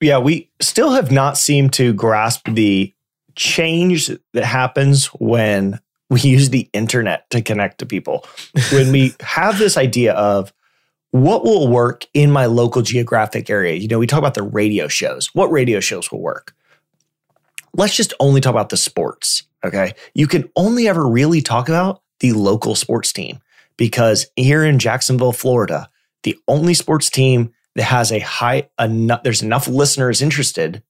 [0.00, 2.94] Yeah, we still have not seemed to grasp the
[3.36, 5.78] change that happens when
[6.08, 8.24] we use the internet to connect to people.
[8.72, 10.52] When we have this idea of
[11.10, 13.74] what will work in my local geographic area.
[13.74, 15.34] You know, we talk about the radio shows.
[15.34, 16.54] What radio shows will work?
[17.74, 19.42] Let's just only talk about the sports.
[19.64, 19.92] Okay.
[20.14, 23.40] You can only ever really talk about the local sports team
[23.76, 25.88] because here in Jacksonville, Florida,
[26.22, 30.82] the only sports team that has a high enough, there's enough listeners interested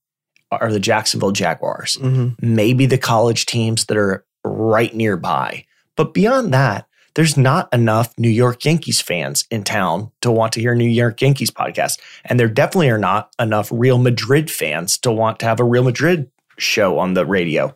[0.50, 2.34] are the Jacksonville Jaguars Mhm.
[2.42, 5.64] maybe the college teams that are right nearby.
[5.96, 10.60] But beyond that, there's not enough New York Yankees fans in town to want to
[10.60, 11.98] hear New York Yankees podcast.
[12.24, 15.82] And there definitely are not enough Real Madrid fans to want to have a Real
[15.84, 17.74] Madrid show on the radio.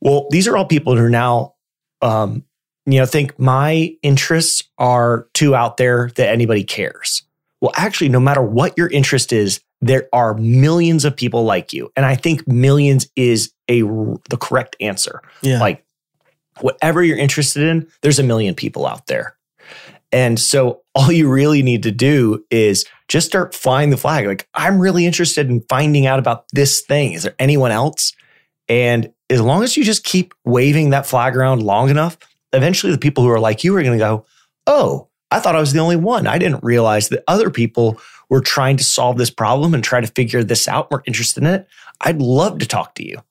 [0.00, 1.54] Well, these are all people who are now,
[2.02, 2.44] um,
[2.84, 7.22] you know, think my interests are too out there that anybody cares.
[7.60, 11.90] Well, actually, no matter what your interest is, there are millions of people like you.
[11.96, 15.22] And I think millions is a the correct answer.
[15.42, 15.84] yeah Like
[16.60, 19.36] whatever you're interested in, there's a million people out there.
[20.12, 24.26] And so all you really need to do is just start flying the flag.
[24.26, 27.12] Like, I'm really interested in finding out about this thing.
[27.12, 28.12] Is there anyone else?
[28.68, 32.18] And as long as you just keep waving that flag around long enough,
[32.52, 34.26] eventually the people who are like you are going to go,
[34.66, 36.26] Oh, I thought I was the only one.
[36.26, 40.06] I didn't realize that other people were trying to solve this problem and try to
[40.08, 40.90] figure this out.
[40.90, 41.68] We're interested in it.
[42.00, 43.22] I'd love to talk to you.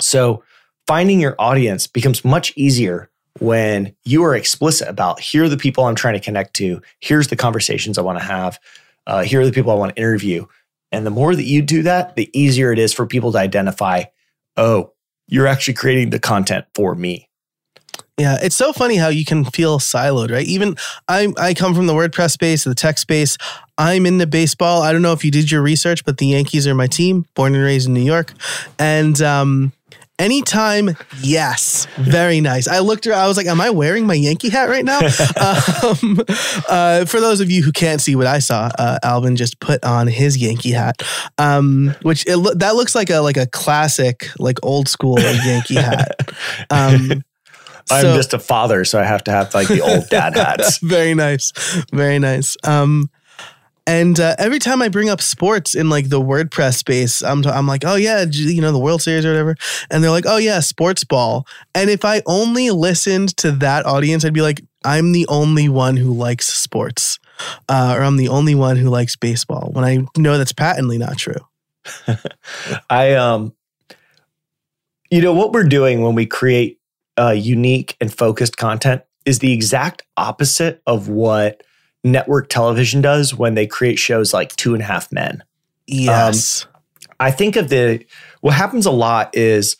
[0.00, 0.42] So
[0.86, 5.84] finding your audience becomes much easier when you are explicit about here are the people
[5.84, 8.58] I'm trying to connect to, here's the conversations I want to have,
[9.06, 10.46] uh, here are the people I want to interview.
[10.90, 14.04] And the more that you do that, the easier it is for people to identify,
[14.56, 14.92] oh,
[15.28, 17.28] you're actually creating the content for me.
[18.18, 20.46] Yeah, it's so funny how you can feel siloed, right?
[20.46, 20.76] Even
[21.08, 23.38] I I come from the WordPress space, the tech space.
[23.78, 24.82] I'm into baseball.
[24.82, 27.54] I don't know if you did your research, but the Yankees are my team, born
[27.54, 28.34] and raised in New York.
[28.78, 29.72] And um
[30.22, 32.68] Anytime, yes, very nice.
[32.68, 34.98] I looked around, I was like, "Am I wearing my Yankee hat right now?"
[35.82, 36.20] um,
[36.68, 39.82] uh, for those of you who can't see what I saw, uh, Alban just put
[39.84, 41.02] on his Yankee hat,
[41.38, 45.74] um, which it lo- that looks like a like a classic, like old school Yankee
[45.74, 46.20] hat.
[46.70, 47.24] Um,
[47.90, 50.78] I'm so- just a father, so I have to have like the old dad hats.
[50.82, 51.52] very nice,
[51.92, 52.56] very nice.
[52.62, 53.10] Um,
[53.86, 57.48] and uh, every time I bring up sports in like the WordPress space, I'm, t-
[57.48, 59.56] I'm like, oh yeah, you know, the World Series or whatever.
[59.90, 61.46] And they're like, oh yeah, sports ball.
[61.74, 65.96] And if I only listened to that audience, I'd be like, I'm the only one
[65.96, 67.18] who likes sports,
[67.68, 69.70] uh, or I'm the only one who likes baseball.
[69.72, 71.36] When I know that's patently not true.
[72.90, 73.54] I um
[75.10, 76.78] you know what we're doing when we create
[77.18, 81.62] uh unique and focused content is the exact opposite of what
[82.04, 85.42] network television does when they create shows like Two and a Half Men.
[85.86, 86.64] Yes.
[86.64, 86.70] Um,
[87.20, 88.04] I think of the
[88.40, 89.76] what happens a lot is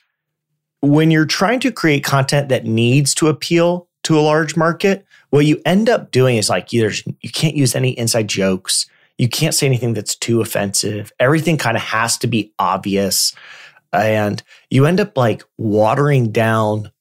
[0.80, 5.46] when you're trying to create content that needs to appeal to a large market, what
[5.46, 8.86] you end up doing is like either you can't use any inside jokes,
[9.18, 11.12] you can't say anything that's too offensive.
[11.18, 13.34] Everything kind of has to be obvious.
[13.92, 16.91] And you end up like watering down,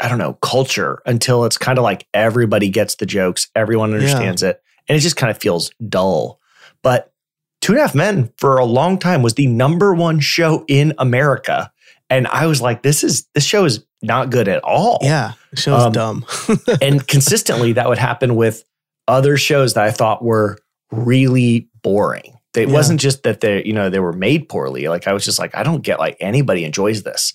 [0.00, 4.42] I don't know, culture until it's kind of like everybody gets the jokes, everyone understands
[4.42, 6.40] it, and it just kind of feels dull.
[6.82, 7.12] But
[7.60, 10.94] Two and a Half Men for a long time was the number one show in
[10.98, 11.70] America.
[12.10, 14.98] And I was like, this is this show is not good at all.
[15.02, 15.32] yeah.
[15.52, 16.26] The show's Um, dumb.
[16.82, 18.64] and consistently that would happen with
[19.06, 20.58] other shows that I thought were
[20.90, 22.36] really boring.
[22.56, 22.74] It Yeah.
[22.74, 24.88] wasn't just that they, you know, they were made poorly.
[24.88, 27.32] Like I was just like, I don't get like anybody enjoys this.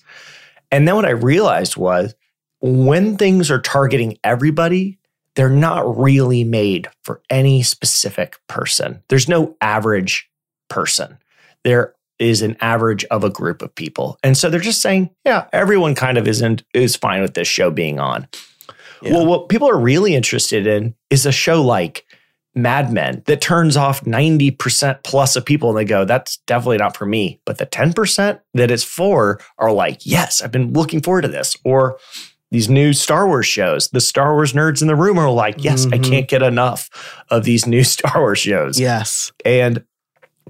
[0.70, 2.14] And then what I realized was
[2.60, 4.98] when things are targeting everybody,
[5.34, 9.02] they're not really made for any specific person.
[9.08, 10.28] There's no average
[10.68, 11.18] person.
[11.64, 14.18] There is an average of a group of people.
[14.24, 17.70] And so they're just saying, yeah, everyone kind of isn't is fine with this show
[17.70, 18.26] being on.
[19.02, 19.12] Yeah.
[19.12, 22.04] Well, what people are really interested in is a show like
[22.56, 26.96] Mad Men that turns off 90% plus of people and they go, that's definitely not
[26.96, 27.40] for me.
[27.44, 31.56] But the 10% that it's for are like, yes, I've been looking forward to this.
[31.64, 31.98] Or
[32.50, 35.86] these new Star Wars shows, the Star Wars nerds in the room are like, yes,
[35.86, 36.04] I Mhm.
[36.10, 36.88] can't get enough
[37.30, 38.78] of these new Star Wars shows.
[38.80, 39.32] yes.
[39.44, 39.84] And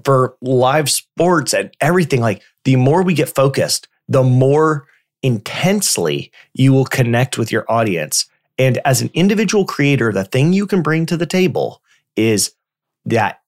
[0.05, 4.87] for live sports and everything, like the more we get focused, the more
[5.23, 8.25] intensely you will connect with your audience.
[8.57, 11.81] And as an individual creator, the thing you can bring to the table
[12.15, 12.51] is
[13.05, 13.39] that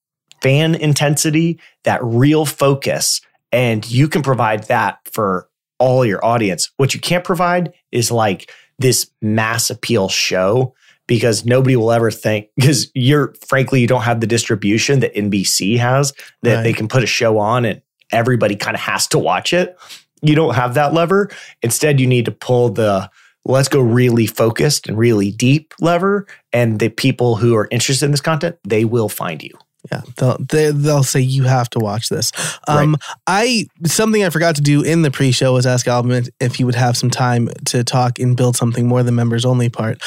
[0.42, 3.22] fan intensity, that real focus.
[3.52, 5.48] And you can provide that for
[5.82, 6.70] all your audience.
[6.78, 10.74] What you can't provide is like this mass appeal show
[11.08, 15.78] because nobody will ever think because you're frankly you don't have the distribution that NBC
[15.78, 16.14] has
[16.44, 16.64] that Right.
[16.64, 19.78] they can put a show on and everybody kind of has to watch it.
[20.22, 21.30] You don't have that lever.
[21.64, 23.10] Instead, you need to pull the
[23.44, 28.12] let's go really focused and really deep lever and the people who are interested in
[28.12, 29.58] this content, they will find you.
[29.92, 32.32] Yeah, they'll they, they'll say you have to watch this.
[32.68, 36.64] Um, I something I forgot to do in the pre-show was ask Alban if he
[36.64, 40.02] would have some time to talk and build something more than members only part.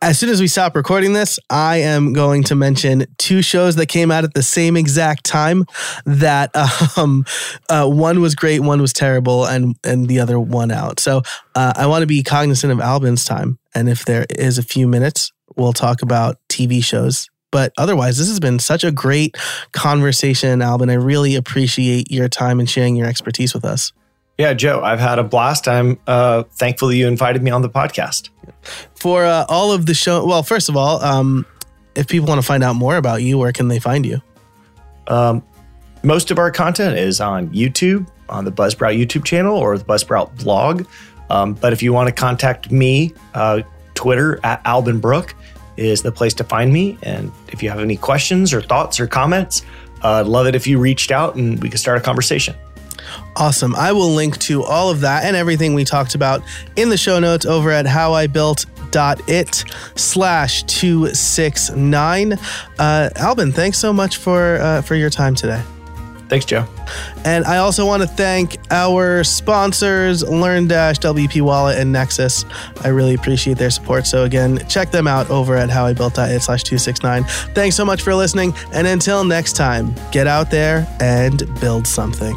[0.00, 3.86] As soon as we stop recording this, I am going to mention two shows that
[3.86, 5.64] came out at the same exact time.
[6.04, 6.50] That
[6.98, 7.24] um,
[7.70, 11.00] uh, one was great, one was terrible, and and the other one out.
[11.00, 11.22] So
[11.54, 14.86] uh, I want to be cognizant of Alban's time, and if there is a few
[14.86, 17.28] minutes, we'll talk about TV shows.
[17.54, 19.36] But otherwise, this has been such a great
[19.70, 20.90] conversation, Alban.
[20.90, 23.92] I really appreciate your time and sharing your expertise with us.
[24.36, 25.68] Yeah, Joe, I've had a blast.
[25.68, 28.30] I'm uh, thankful that you invited me on the podcast.
[28.96, 31.46] For uh, all of the show, well, first of all, um,
[31.94, 34.20] if people want to find out more about you, where can they find you?
[35.06, 35.40] Um,
[36.02, 40.42] most of our content is on YouTube, on the Buzzsprout YouTube channel or the Buzzsprout
[40.42, 40.88] blog.
[41.30, 43.62] Um, but if you want to contact me, uh,
[43.94, 45.36] Twitter at Alban Brooke
[45.76, 46.98] is the place to find me.
[47.02, 49.62] And if you have any questions or thoughts or comments,
[50.02, 52.54] uh, I'd love it if you reached out and we could start a conversation.
[53.36, 53.74] Awesome.
[53.74, 56.42] I will link to all of that and everything we talked about
[56.76, 59.64] in the show notes over at howibuilt.it
[59.96, 62.32] slash 269.
[62.78, 65.62] Uh, Alban, thanks so much for, uh, for your time today.
[66.34, 66.66] Thanks, Joe.
[67.24, 72.44] And I also want to thank our sponsors, LearnDash, WP Wallet, and Nexcess.
[72.84, 74.04] I really appreciate their support.
[74.04, 77.22] So again, check them out over at howibuilt.it slash 269.
[77.54, 78.52] Thanks so much for listening.
[78.72, 82.34] And until next time, get out there and build something.